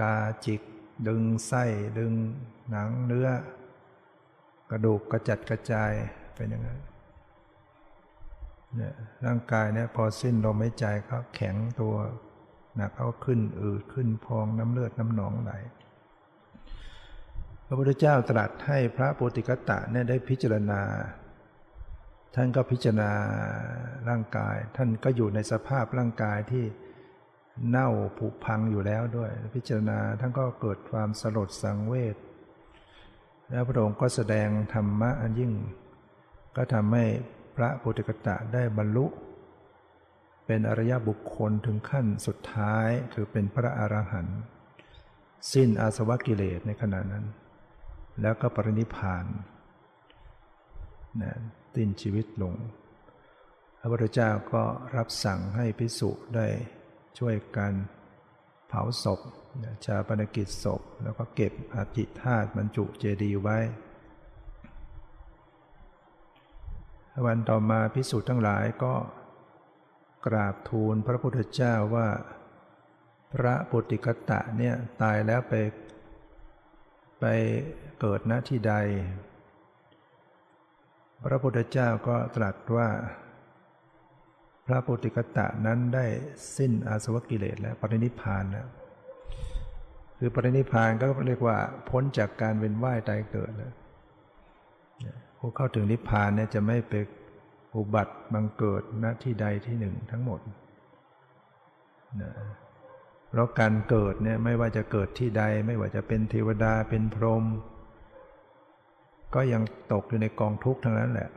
[0.00, 0.62] กาจิก
[1.08, 1.64] ดึงไส้
[1.98, 2.12] ดึง
[2.70, 3.28] หนังเนื้อ
[4.70, 5.92] กระดูกกระจัดกระจาย
[6.34, 6.80] เป็นอย่างนั้น
[8.76, 8.94] เนี่ย
[9.26, 11.94] ร่างกายเนี่ยพอสิ้นลมหายใจเขาแข็งตัว
[12.76, 15.52] หนักเขาขึ้นอืดขึ้นพองน้ำเลือดน้ำหนองไหล
[17.66, 20.82] พระพุทธเจ้าตรัสให้พระโพธิกตะเนี่ยได้พิจารณา
[22.34, 23.10] ท่านก็พิจารณา
[24.08, 26.64] ร่างกาย ท่านก็อยู่ในสภาพร่างกายที่
[27.68, 32.16] เน่าผุพังอยู่แล้วด้วย พิจารณาท่านก็เกิดความสลดสังเวช
[33.50, 35.52] แล้วพระองค์ก็แสดงธรรมะอันยิ่ง
[36.56, 37.04] ก็ทำให้
[37.56, 39.06] พระโพธิกตะได้บรรลุ
[40.46, 44.40] เป็นอริยบุคคลถึงขั้นสุดท้ายคือเป็นพระอรหันต์
[45.52, 47.24] สิ้นอาสวะกิเลสในขณะนั้น
[48.22, 49.24] แล้วก็ปรินิพาน
[51.20, 51.32] นะ
[51.74, 52.54] ตินชีวิตลง
[53.78, 54.62] พระพุทธเจ้าก็
[54.96, 56.46] รับสั่งให้พิสุได้
[57.18, 57.72] ช่วยกัน
[58.68, 59.20] เผาศพ
[59.84, 63.58] ชาปนกิจศพ แล้วก็เก็บอธิธาตุบรรจุเจดีย์ไว้
[67.26, 68.94] วันต่อมาพิสุทั้งหลายก็
[70.26, 72.08] กราบทูลพระพุทธเจ้าว่า
[73.32, 75.54] พระปุติกตะเนี่ยตายแล้วไป
[77.20, 77.24] ไป
[78.00, 78.74] เกิดณที่ใด
[81.24, 82.88] พระพุทธเจ้าก็ตรัสว่า
[84.66, 86.06] พระปุติกตะนั้นได้
[86.56, 88.66] สิ้นอาสวะกิเลสแล้วปรินิพานแล้ว
[90.18, 91.56] คือปรินิพานก็เรียกว่า
[91.90, 93.72] พ้นจากการเวียนว่ายตายเกิดแล้ว
[95.38, 96.94] ผู้เข้าถึงนิพพานเนี่ยจะไม่ไป
[97.74, 100.40] อุบัติบังเกิดณที่ใดที่หนึ่งทั้งหมด
[102.22, 102.32] นะ
[103.28, 107.44] เพราะการเกิดเนี่ยไม่ว่าจะเกิดที่ใด ไม่ว่าจะเป็นเทวดาเป็นพรหม
[109.34, 109.62] ก็ยัง
[109.92, 111.30] ตกอยู่ในกองทุกข์ทั้งนั้นแหละ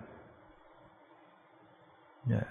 [2.27, 2.47] เนี่ย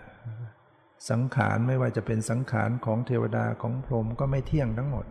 [1.11, 5.07] สังขารไม่ว่าจะเป็นสังขารของเทวดาของพรหมก็ไม่เที่ยงทั้งหมด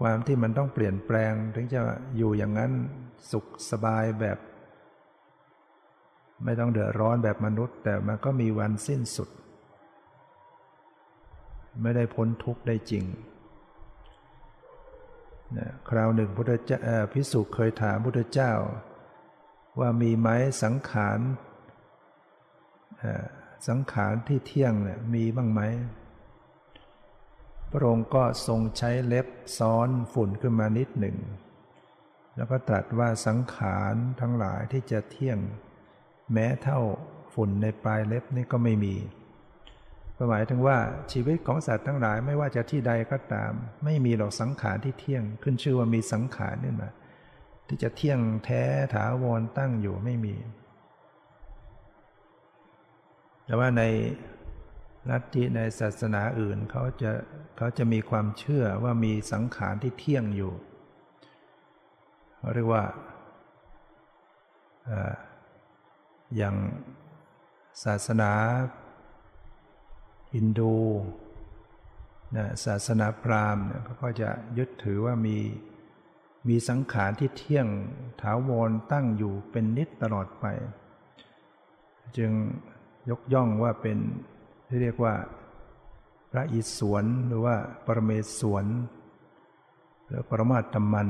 [0.00, 1.80] ความที่มันต้องเปลี่ยนแปลงถึงจะ
[2.16, 2.72] อยู่อย่างนั้น
[3.30, 4.38] สุขสบายแบบ
[6.44, 9.28] ไม่ต้องเดือดร้อนแบบมนุษย์ แต่มันก็มีวันสิ้นสุด
[11.82, 13.04] ไม่ได้พ้นทุกข์ได้จริง
[15.88, 16.78] คราวหนึ่งพุทธเจ้า
[17.12, 18.52] พิสุเคยถามพุทธเจ้า
[19.80, 20.28] ว่ามีไหม
[20.62, 21.18] สังขาร
[23.68, 25.60] สังขารที่เที่ยงเนี่ยมีบ้างไหม
[27.70, 29.26] พระองค์ก็ทรงใช้เล็บ
[29.58, 31.16] ซ้อนฝุ่นขึ้นมานิดหนึ่ง
[32.36, 35.38] แล้วก็ตรัสว่าสังขารทั้งหลายที่จะเที่ยง
[36.32, 36.80] แม้เท่า
[37.34, 38.94] ฝุ่นในปลายเล็บนี่ก็ไม่มี
[40.30, 40.78] หมายถึงว่า
[41.12, 43.52] ชีวิตของสัตว์ทั้งหลายไม่ว่าจะที่ใดก็ตาม
[43.84, 46.90] ไม่มีหรอกสังขารที่เที่ยง ขึ้นชื่อว่ามีสังขารนี่มา
[47.68, 48.62] ที่จะเที่ยงแท้
[48.94, 50.36] ถาวรตั้งอยู่ไม่มี
[53.44, 53.82] แต่ว่าใน
[55.10, 57.12] ลัทธิในศาสนาอื่นเขาจะ
[57.56, 60.52] เขาจะมีความเชื่อว่ามีสังขารที่เที่ยงอยู่
[62.36, 62.84] เขาเรียกว่า
[66.36, 66.56] อย่าง
[67.84, 68.32] ศาสนา
[70.34, 70.74] ฮินดู
[72.36, 75.36] นะศาสนาพราหมณ์เนี่ยเขาก็จะยึดถือว่ามี
[76.48, 77.66] มีสังขารที่เที่ยง
[78.20, 80.46] ถาวรตั้งอยู่เป็นนิจตลอดไป
[82.16, 82.30] จึง
[83.10, 83.98] ยกย่องว่าเป็น
[84.68, 85.14] ที่เรียกว่า
[86.30, 87.56] พระอิศวรหรือว่า
[87.86, 88.64] ปรเมศวร
[90.06, 91.08] หรือปรมาตรมัน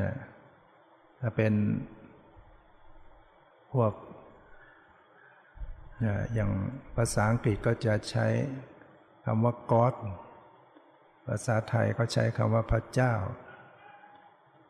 [0.00, 0.12] นะ
[1.20, 1.52] ถ้าเป็น
[3.72, 3.92] พวก
[6.34, 6.50] อย่าง
[6.96, 8.26] ภาษาอังกฤษก็จะใช้
[9.24, 9.94] คำว่า God
[11.26, 13.14] ภาษาไทยก็ใช้คำว่าพระเจ้า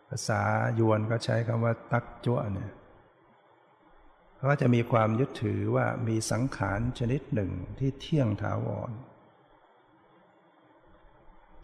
[0.08, 0.42] ภาษา
[0.78, 2.72] ยวนก็ใช้คำว่าตักจ้วเนี่ย
[4.50, 8.90] ก็จะมีความยึดถือว่ามีสังขารชนิดหนึ่งที่เที่ยงถาวร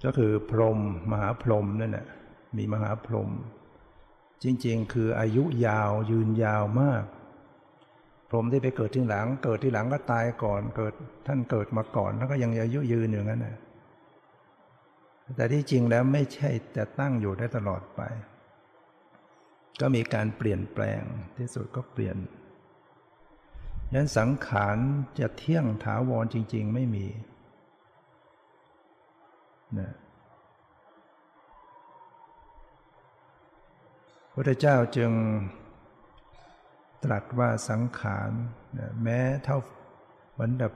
[0.04, 0.78] ก็คือพรหม
[1.10, 2.06] มหาพรหมนั่นแหละ
[2.56, 3.30] มีมหาพรหม
[4.42, 7.04] จริงๆ คืออายุยาวยืนยาวมาก
[8.34, 10.94] รมที่ไปเกิดที่หลัง เกิดที่หลังก็ตายก่อน เกิด
[11.26, 13.56] ท่านเกิดมาก่อน แล้วก็ยังอายุยืนอย่างนั้นนะ
[15.36, 18.00] แต่ที่จริงแล้วไม่ใช่จะตั้งอยู่ได้ตลอดไป
[19.80, 21.02] ก็มีการเปลี่ยนแปลง
[21.38, 22.16] ที่สุดก็เปลี่ยน
[23.94, 24.78] ยันสังขาร
[25.20, 27.06] จะเที่ยงถาวรจริง ๆ ไม่มี
[29.78, 29.90] นะ
[34.32, 35.10] พระเจ้าจึง
[37.04, 38.30] ตรัสว่าสังขาร
[39.02, 39.58] แม้เท่า
[40.32, 40.72] เหมือนแบบ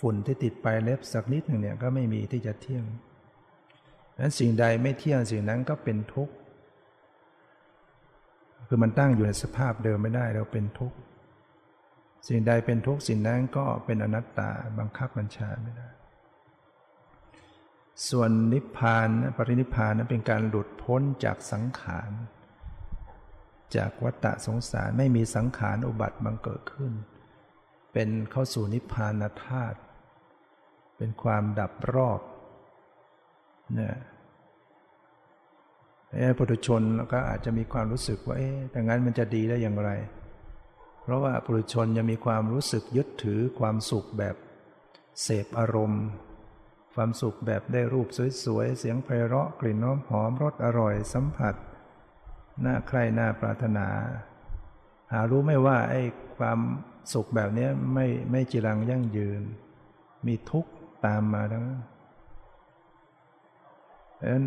[0.00, 2.84] ฝุ่นที่ติดไปเล็บสักนิดหนึ่งเนี่ยก็ไม่มีที่จะเที่ยง
[4.20, 6.34] นั้นสิ่งใดไม่เที่ยงสิ่งนั้นก็เป็นทุกข์
[8.68, 10.96] คือมันตั้งอยู่ในสภาพเดิมไม่ได้เราเป็นทุกข์
[12.28, 15.88] สิ่งใดเป็นทุกข์สิ่งนั้นก็เป็นอนัตตาบังคับบัญชาไม่ได้
[18.08, 22.10] ส่วนนิพพานปรินิพพานนั้นเป็นการหลุดพ้นจากสังขาร
[23.76, 26.92] จากวัฏสงสารไม่มีสังขารอุบัติบังเกิดขึ้น
[27.92, 29.78] เป็นเข้าสู่นิพพานธาตุ
[30.96, 32.20] เป็นความดับรอบ
[33.74, 33.96] เนี่ย
[36.10, 39.90] ไอ้ปุถุชนก็อาจจะมีความรู้สึกว่าเอ๊ะแต่งั้นมันจะดีได้อย่างไร
[41.02, 44.36] เพราะว่าปุถุชนยังมีความรู้สึกยึดถือความสุขแบบ
[45.22, 46.04] เสพอารมณ์
[46.94, 48.08] ความสุขแบบได้รูป
[48.44, 51.54] สวยๆ เสียงไพเราะกลิ่นน้อมหอมรสอร่อยสัมผัส
[52.64, 53.86] น่าใคร่น่าปรารถนา
[55.12, 56.02] หารู้ไม่ว่าไอ้
[56.38, 56.58] ความ
[57.12, 59.42] สุขแบบนี้ไม่ไม่จีรังยั่งยืน
[60.26, 60.70] มีทุกข์
[61.06, 61.80] ตามมาทั้งนั้น
[64.16, 64.46] เพราะฉะนั้น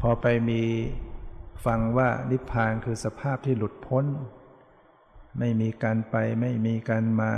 [0.00, 0.62] พอไปมี
[1.66, 4.04] ฟังว่านิพพานคือสภาพที่หลุดพ้น
[5.38, 7.32] ไม่มีการไปไม่มีการมา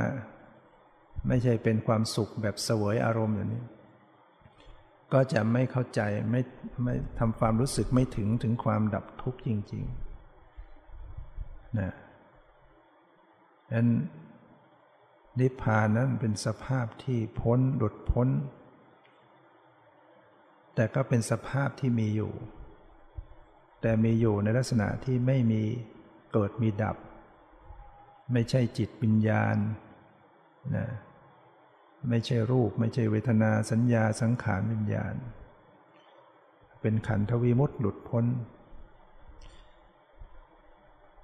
[1.28, 3.64] ไม่ใช่เป็นความสุขแบบเสวยอารมณ์อย่างนี้
[5.12, 6.00] ก็จะไม่เข้าใจ
[6.30, 6.40] ไม่
[6.84, 11.92] ไม่ทำความรู้สึกไม่ถึงถึงความดับทุกข์จริงๆนะ
[13.72, 13.88] นั้น
[15.38, 18.28] นิพพานนั้นเป็นสภาพที่พ้นหลุดพ้น
[20.74, 22.32] แต่ก็เป็นสภาพที่มีอยู่
[23.80, 25.62] แต่มีอยู่ในลักษณะที่ไม่มี
[26.32, 26.96] เกิดมีดับ
[28.32, 29.56] ไม่ใช่จิตวิญญาณ
[30.76, 30.86] นะ
[32.08, 35.14] ไม่ใช่รูป ไม่ใช่เวทนาสัญญาสังขารวิญญาณ
[36.80, 38.24] เป็นขันธวิมุตติหลุดพ้น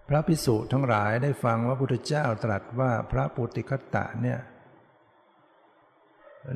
[0.08, 4.40] พระพิสุทั้งหลายได้ฟังว่าพุทธเจ้าตรัสว่าพระปุติคตะเนี่ย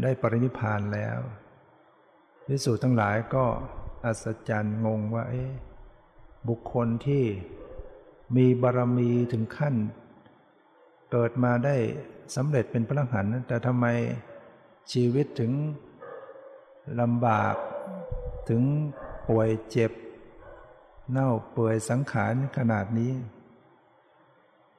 [0.03, 1.19] ได้ปรินิพานแล้ว
[2.47, 3.45] พิสุทั้งหลายก็
[4.05, 5.53] อัศจรรย์งงว่า เอ๊ะ
[6.49, 7.25] บุคคลที่
[8.37, 9.75] มีบารมีถึงขั้น
[11.13, 11.77] เกิดมาได้
[12.37, 13.87] สำเร็จเป็นพระอรหันต์แต่ทำไม
[14.93, 15.53] ชีวิตถึง
[17.01, 17.55] ลำบาก
[18.49, 18.63] ถึง
[19.29, 19.93] ป่วยเจ็บ
[21.11, 23.13] เน่าเปื่อยสังขารขนาดนี้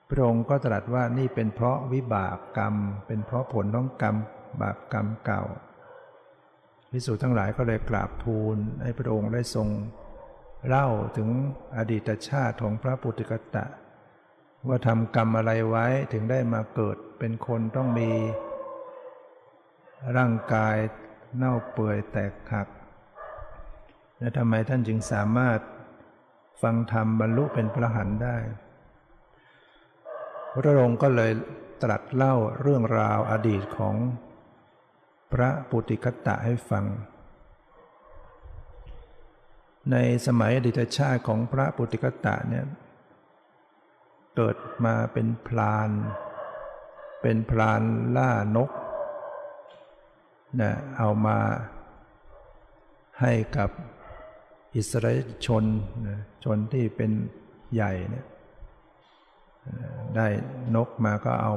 [0.09, 2.75] พระองค์ก็ตรัสว่านี่เป็นเพราะวิบากกรรม
[3.07, 4.15] เป็นเพราะผลของกรรม
[4.61, 5.43] บาปกรรมเก่า
[6.91, 9.67] พิสูจน์ทั้งหลายก็เลยกราบทูลให้พระองค์ได้ทรง
[10.67, 11.29] เล่าถึง
[11.77, 13.65] อดีตชาติของพระปุถุกตะ
[14.67, 18.11] ว่าทำกรรมอะไรไว้ถึงได้มาเกิดเป็นคนต้องมี
[20.17, 20.75] ร่างกาย
[21.35, 22.67] เน่าเปื่อยแตกหัก
[24.19, 25.59] และทำไมท่านจึงสามารถ
[26.61, 28.37] ฟังธรรมบรรลุเป็นพระหันได้
[30.53, 31.31] พระองค์ก็เลย
[31.83, 33.95] ตรัสเล่าเรื่องราวอดีตของ
[35.33, 36.85] พระปุติกตะให้ฟัง
[39.91, 39.95] ใน
[40.27, 42.65] สมัยอดีตชาติของพระปุติกตะเนี่ย
[44.35, 45.89] เกิดมาเป็นพลาน
[47.21, 47.81] เป็นพลาน
[48.17, 48.71] ล่านก
[50.61, 51.37] นะเอามา
[53.21, 53.69] ให้กับ
[54.75, 55.65] อิสราเอลชน
[56.43, 57.11] ชนที่เป็น
[57.73, 58.25] ใหญ่เนี่ย
[60.15, 60.27] ได้
[60.75, 61.53] นกมาก็เอา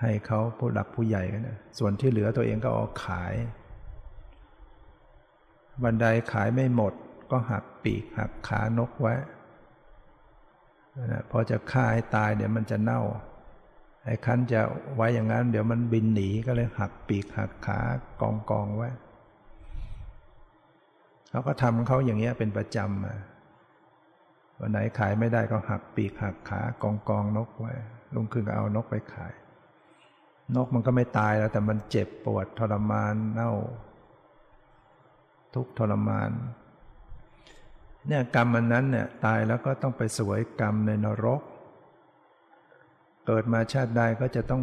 [0.00, 3.34] ให้เขาผู้หลักผู้ใหญ่กันนะส่วนที่เหลือตัวเองก็เอาขาย
[5.82, 6.92] บันไดขายไม่หมด
[7.30, 9.14] ก็หักปีกหักขานกไว้
[11.30, 13.02] พอจะฆ่าให้ตายเดี๋ยวมันจะเน่า
[14.04, 14.60] ไอ้คันจะ
[14.96, 17.80] ไว้อย่างนั้น เดี๋ยวมันบินหนีก็เลยหักปีกหักขา
[18.20, 18.88] กองกองไว้
[21.30, 27.72] เขาก็ทำเขาอย่างเงี้ยเป็นประจำวันไหนขายไม่ได้ก็หักปีกหักขากองกองนกไว้
[28.14, 29.32] ลุงคือก็เอานกไปขาย
[30.56, 33.52] นกมันก็ไม่ตายแล้ว แต่มันเจ็บปวดทรมานเน่า
[35.54, 36.30] ทุกทรมาน
[38.08, 41.42] เนี่ยกรรมมันนั้นเนี่ยตายแล้วก็ต้องไปสวยกรรมในนรก
[43.26, 44.62] เกิดมาชาติใดก็จะต้อง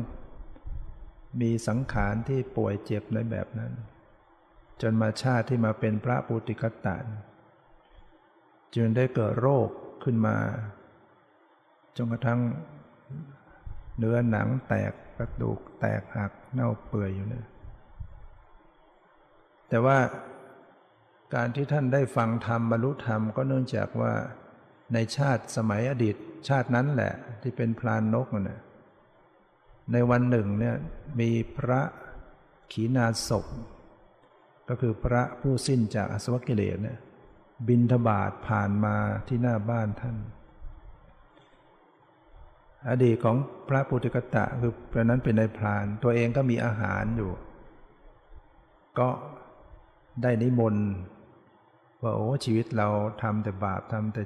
[1.41, 3.71] มีสังขารที่ป่วยเจ็บในแบบนั้น
[4.81, 6.97] จนมาชาติที่มาเป็นพระปุติกตะ
[8.75, 9.69] จึงได้เกิดโรค
[10.03, 10.37] ขึ้นมา
[11.97, 12.39] จนกระทั่ง
[13.97, 17.45] เนื้อหนังแตกกระดูกแตกหักเน่าเปื่อยอยู่เนี่ย
[19.69, 19.97] แต่ว่า
[21.35, 24.13] การที่ท่านได้ฟังธรรมบรรลุธรรมก็เนื่องจากว่า
[24.93, 26.15] ในชาติสมัยอดีต
[26.47, 28.61] ชาตินั้นแหละ ที่เป็นพลานนกนะ
[29.91, 30.75] ในวันหนึ่งเนี่ย
[31.19, 31.81] มีพระ
[32.71, 33.45] ขีณาศพ
[34.69, 36.97] ก็คือพระผู้สิ้นจากอสวกิเลสเนี่ย
[37.67, 38.95] บินทบาทผ่านมา
[39.27, 40.15] ที่หน้าบ้านท่าน
[42.89, 43.35] อดีตของ
[43.67, 47.31] พระปุถุกตะคือพระนั้นเป็นนายพราน ตัวเองก็มีอาหารอยู่
[48.99, 49.09] ก็
[50.21, 50.87] ได้นิมนต์
[52.01, 52.87] ว่าโอ้ชีวิตเรา
[53.21, 54.23] ทำแต่บาปทำแต่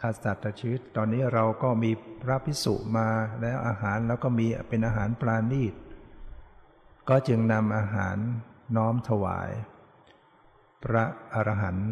[0.00, 1.90] ขาดสัตว์แต่ชีวิต ตอนนี้เราก็มี
[2.22, 3.08] พระพิสุมา
[3.40, 5.74] แล้วอาหารแล้วก็มีเป็นอาหารปราณีต
[7.08, 8.16] ก็จึงนำอาหาร
[8.76, 9.50] น้อมถวาย
[10.84, 11.90] พระอรหันต์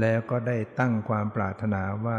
[0.00, 2.18] แล้วก็ได้ตั้งความปรารถนาว่า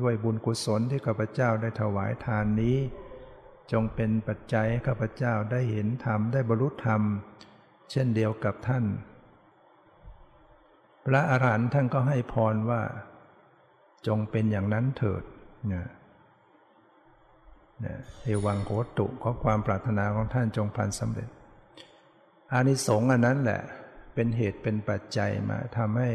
[0.00, 2.76] ด้วยบุญกุศลที่ข้าพเจ้าได้ถวายทานนี้
[3.72, 7.02] จงเป็นปัจจัยข้าพเจ้าได้เห็นธรรมได้บรรลุธรรม
[7.90, 8.84] เช่นเดียวกับท่าน
[11.06, 12.82] พระอรหันต์ท่านก็ให้พรว่า
[14.06, 15.22] จงเป็นอย่างนั้นเถิด
[15.72, 15.86] นี่ย
[18.22, 21.28] เอวังโคตุขอความปรารถนาของท่านจงพันสำเร็จ
[22.52, 23.60] อานิสงส์อันนั้นแหละ
[24.14, 26.10] เป็นเหตุเป็นปัจจัยมาทำให้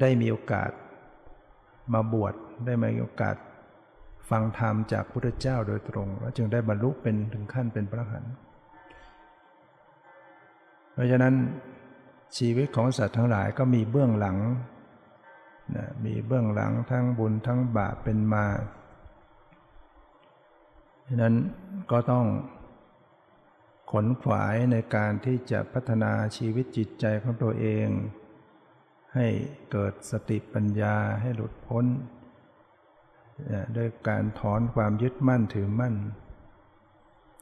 [0.00, 0.70] ได้มีโอกาส
[1.94, 2.34] มาบวช
[2.66, 3.36] ได้มีโอกาส
[4.30, 8.24] ฟังธรรมจากพุทธเจ้าโดยตรง แล้วจึงได้บรรลุเป็นถึงขั้นเป็นพระหัน
[10.92, 11.34] เพราะฉะนั้น
[12.38, 14.38] ชีวิตของสัตว์ทั้งหลายก็มีเบื้องหลัง
[15.76, 18.46] นะมีเบื้องหลังทั้งบุญทั้งบาปเป็นมา
[21.08, 21.34] ฉะนั้น
[21.90, 22.26] ก็ต้อง
[23.92, 27.88] ขนขวายในการที่จะพัฒนาชีวิตจิตใจของตัวเอง
[29.14, 29.26] ให้
[29.72, 31.84] เกิดสติปัญญาให้หลุดพ้น
[33.76, 35.94] ด้วยการถอนความยึดมั่นถือมั่น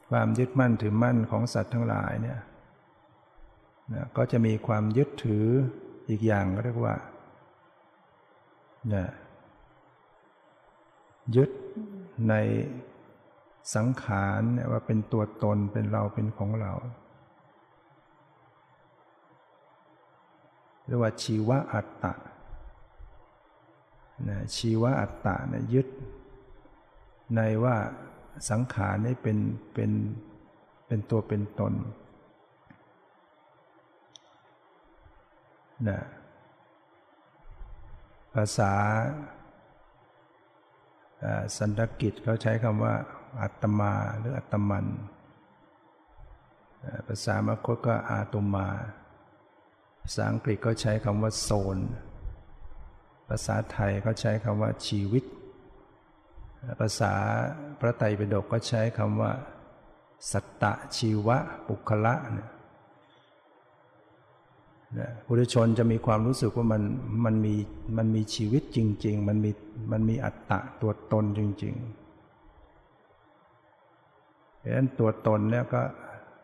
[0.09, 2.39] ความยึดมั่นถือมั่นของสัตว์ทั้งหลายเนี่ย
[4.17, 5.45] ก็จะมีความยึดถือ
[6.09, 6.95] อีกอย่างก็เรียกว่า
[11.35, 11.49] ยึด
[12.29, 12.33] ใน
[13.75, 16.73] สังขารว่าเป็นตัวตนเป็นเราเป็นของเรา
[20.87, 22.13] เรียกว่าชีวะอัตตะ
[24.29, 25.87] นะชีวะอัตตะนะยึด
[27.35, 27.75] ในว่า
[28.49, 29.37] สังขารนี่เป็น
[29.73, 29.91] เป็น
[30.87, 31.73] เป็นตัวเป็นตน
[35.89, 35.99] นะ
[38.33, 38.73] ภาษา
[41.57, 42.93] สันตกิจเขาใช้คำว่า
[43.41, 44.85] อัตมาหรืออัตมัน
[47.07, 48.67] ภาษามคตก็อาตุมา
[50.01, 51.77] ภาษาอังกฤษก็ใช้คำว่าโซน
[53.29, 55.23] ภาษาไทยก็ใช้คำว่าชีวิต
[56.79, 57.13] ภาษา
[57.79, 59.31] พระไตรปิฎกก็ใช้คำว่า
[60.31, 62.49] สัตตะชีวะปุคละเนี่ย
[65.25, 66.81] ปุถุชนจะมีความรู้สึกว่ามัน
[67.25, 67.55] มันมี
[67.97, 69.51] มันมีชีวิตจริง ๆ มันมี
[69.91, 71.95] มันมีอัตตะตัวตนจริงๆ
[74.57, 75.81] เพราะฉะนั้นตัวตนเนี่ยก็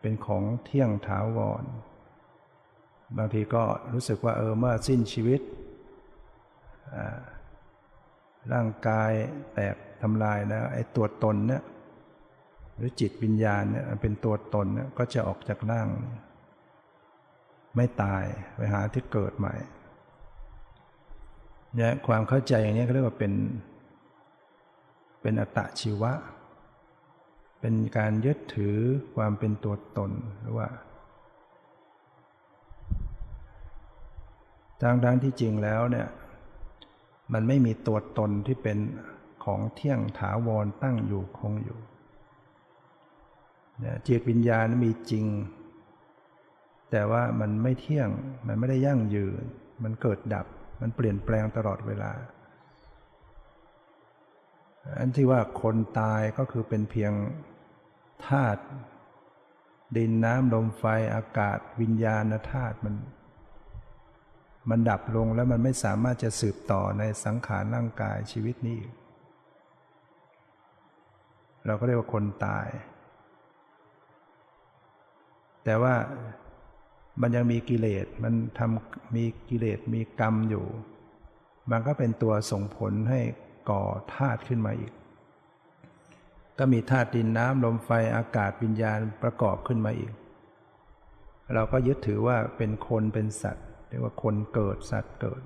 [0.00, 1.64] เป็นของเที่ยงถาวร
[3.16, 5.40] บางทีก็รู้สึกว่าเออเมื่อสิ้นชีวิต
[8.52, 9.12] ร่างกาย
[9.54, 11.62] แตกทำลายแล้วไอ้ตัวตนเนี่ย
[12.76, 15.88] หรือจิตวิญญาณเนี่ยเป็นตัวตนเนี่ยก็จะออกจากร่าง
[17.76, 18.24] ไม่ตาย
[18.56, 19.54] ไปหาที่เกิดใหม่
[21.76, 23.32] เนี่ยความเข้าใจอย่างนี้เขาเรียกว่าเป็น
[25.22, 26.12] เป็นอัตตชีวะ
[27.60, 28.76] เป็นการยึดถือ
[29.16, 30.10] ความเป็นตัวตน
[30.40, 30.68] หรือว่า
[34.82, 36.08] ทางทั้งที่จริงแล้วเนี่ย
[37.32, 38.78] มันไม่มีตัวตนที่เป็น
[39.44, 41.78] ของเที่ยงถาวรตั้งอยู่คงอยู่
[43.80, 45.26] เนี่ยจิตวิญญาณมีจริง
[46.92, 48.08] แต่ว่ามันไม่เที่ยง
[48.46, 49.44] มันไม่ได้ยั่งยืน
[49.84, 50.46] มันเกิดดับ
[50.80, 52.12] มันเปลี่ยนแปลงตลอดเวลา
[54.98, 57.12] อันที่ว่าคนตายก็คือเป็นเพียง
[58.26, 58.62] ธาตุ
[59.96, 60.84] ดินน้ำลมไฟ
[61.14, 62.94] อากาศ วิญญาณธาตุมัน
[64.70, 68.80] มันดับลงแล้วมันไม่สามารถจะสืบต่อในสังขารร่างกายชีวิตนี้
[71.66, 72.68] เราก็เรียกว่าคนตาย
[75.64, 75.94] แต่ว่า
[77.20, 80.66] มันยังมีกิเลสมันทำมีกิเลสมีกรรมอยู่
[81.70, 83.20] มันก็เป็นตัวส่งผลให้
[83.70, 83.82] ก่อ
[84.14, 84.92] ธาตุขึ้นมาอีก
[86.58, 90.12] ก็มีธาตุดินน้ำลมไฟอากาศวิญญาณประกอบขึ้นมาอีก
[91.54, 95.42] เราก็ยึดถือว่าเป็นคนเป็นสัตว์เรียกว่าคนเกิดสัตว์เกิด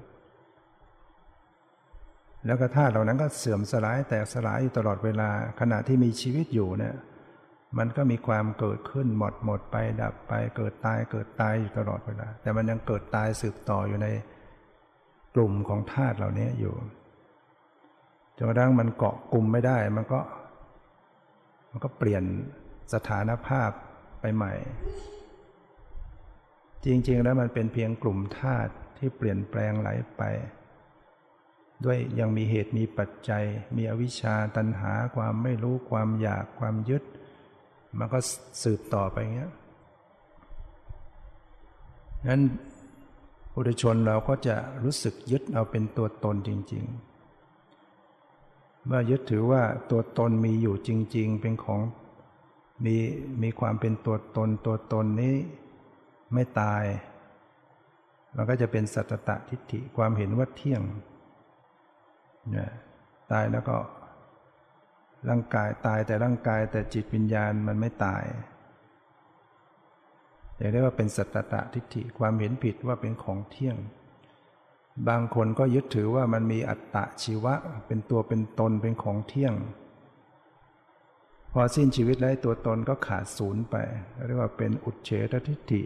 [2.46, 6.94] แล้วก็ธาตุเหล่านั้นก็เสื่อมสลายแตกสลายอยู่ตลอดเวลาขณะที่มีชีวิตอยู่เนี่ย
[7.78, 14.08] มันก็มีความเกิดขึ้นหมดหมดไปดับไป เกิดตายเกิดตายอยู่ตลอดเวลา แต่มันยังเกิดตายสืบต่ออยู่ใน
[15.34, 16.74] กลุ่มของธาตุเหล่านี้อยู่
[18.36, 20.20] จนกระทั่งมันเกาะกลุ่มไม่ได้ มันก็
[21.70, 22.24] มันก็เปลี่ยน
[22.94, 23.70] สถานภาพ
[24.20, 24.52] ไปใหม่
[26.84, 30.22] จริง ๆ แล้วมันเป็นเพียงกลุ่มธาตุที่เปลี่ยนแปลงไหลไป
[31.84, 33.44] ด้วยยังมีเหตุมีปัจจัย
[33.76, 37.02] มีอวิชชาตัณหาความไม่รู้ความอยากความยึด
[37.98, 38.18] มันก็
[38.62, 39.52] สืบต่อไปเงี้ย
[42.28, 42.42] นั้น
[43.52, 46.84] ปุถุชนเราก็จะรู้สึกยึดเอาเป็นตัวตนจริง
[47.70, 51.80] ๆ เมื่อยึดถือว่าตัวตนมีอยู่จริง ๆ เป็นของ
[52.84, 52.96] มี
[53.42, 55.34] มีความเป็นตัวตนตัวตนนี้
[56.32, 56.84] ไม่ตาย
[58.36, 60.82] มันก็จะเป็นสัตตะทิฏฐิความเห็นว่าเที่ยง
[62.50, 62.70] เนี่ย
[63.32, 63.76] ตายแล้วก็
[65.28, 68.24] ร่างกายตายแต่ร่างกายแต่จิตวิญญาณมันไม่ตาย
[70.56, 73.76] เรียกได้ว่าเป็นสัตตะทิฏฐิความเห็นผิดว่าเป็นของเที่ยง
[75.08, 77.54] บางคนก็ยึดถือว่ามันมีอัตตะชีวะ
[77.86, 79.54] เป็นตัวเป็นตนเป็นของเที่ยง
[81.52, 83.76] พอสิ้นชีวิตแล้วตัวตนก็ขาดศูนย์ไป
[84.26, 85.82] เรียกว่าเป็นอุเฉททิฏฐิ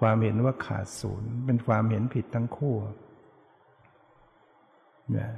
[0.00, 2.76] ความเห็นว่าขาดศูนย์เป็นความเห็นผิดทั้งคู่
[5.12, 5.30] เนี่ย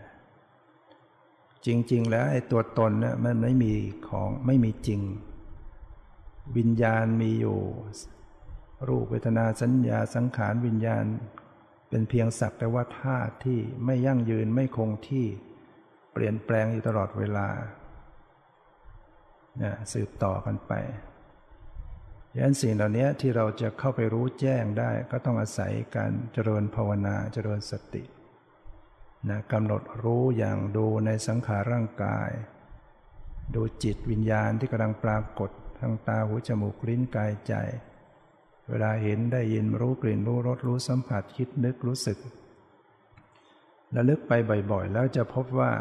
[1.67, 3.75] จริง ๆ แล้วไอ้ตัวตนเนี่ยมันไม่มี
[4.09, 5.01] ของไม่มีจริง
[6.57, 7.59] วิญญาณมีอยู่
[8.89, 11.05] รูปเวทนาสัญญาสังขารวิญญาณ
[11.89, 15.27] เป็นเพียงสักแต่ว่าธาตุที่ไม่ยั่งยืนไม่คงที่
[16.13, 17.49] เปลี่ยนแปลงอยู่ตลอดเวลา
[19.59, 20.73] เนี่ยสืบต่อกันไป
[22.37, 28.03] ยันสิ่งเหล่านี้ที่เราจะเข้าไปรู้แจ้งได้ก็ต้องอาศัยการเจริญภาวนาเจริญสติ
[29.29, 32.31] นะกำหนดรู้อย่างดูในสังขารร่างกาย
[33.55, 37.55] ดูจิตวิญญาณที่กำลังปรากฏทางตาหูจมูกลิ้นกายใจ
[38.69, 42.19] เวลาเห็นได้ยินรู้กลิ่นรู้รสรู้สัมผัสคิดนึกรู้สึก
[43.97, 44.33] ระลึกไป
[44.71, 45.73] บ่อยๆ แล้วจะพบว่า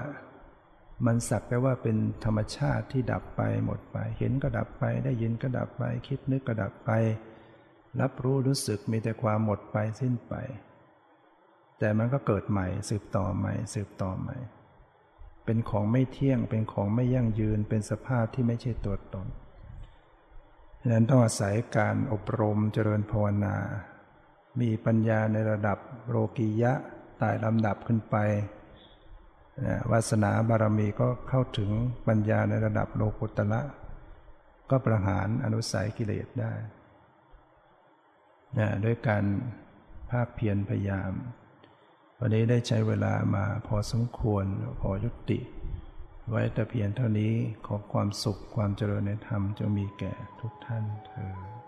[1.05, 6.89] มันสักแต่ว่าเป็นธรรมชาติที่ดับไปหมดไป เห็นก็ดับไปได้ยินก็ดับไป คิดนึกก็ดับไป
[8.01, 10.33] รับรู้รู้สึกมีแต่ความหมดไปสิ้นไป
[11.79, 14.37] แต่มันก็เกิดใหม่ สืบต่อใหม่ สืบต่อใหม่
[15.45, 19.27] เป็นของไม่เที่ยง เป็นของไม่ยั่งยืน เป็นสภาพที่ไม่ใช่ตัวตน
[20.81, 23.55] ฉะนั้นต้องอาศัยการอบรมเจริญภาวนา
[24.61, 25.77] มีปัญญาในระดับ
[26.09, 26.73] โลกียะ
[27.21, 28.15] ตายลำดับขึ้นไป
[29.65, 31.71] นะวาสนาบารมีก็เข้าถึง
[32.07, 33.61] ปัญญาในระดับโลกุตละ
[34.69, 36.53] ก็ประหารอนุสัยกิเลสได้
[38.59, 39.23] นะด้วยการ
[40.11, 41.11] ภาคเพียรพยายาม
[42.21, 44.45] วันนี้ได้ใช้เวลามาพอสมควร
[44.81, 45.39] พอยุติ
[46.29, 47.33] ไว้แต่เพียงเท่านี้
[47.65, 51.58] ขอความสุขความเจริญในธรรมจะมีแก่ทุกท่านเธอ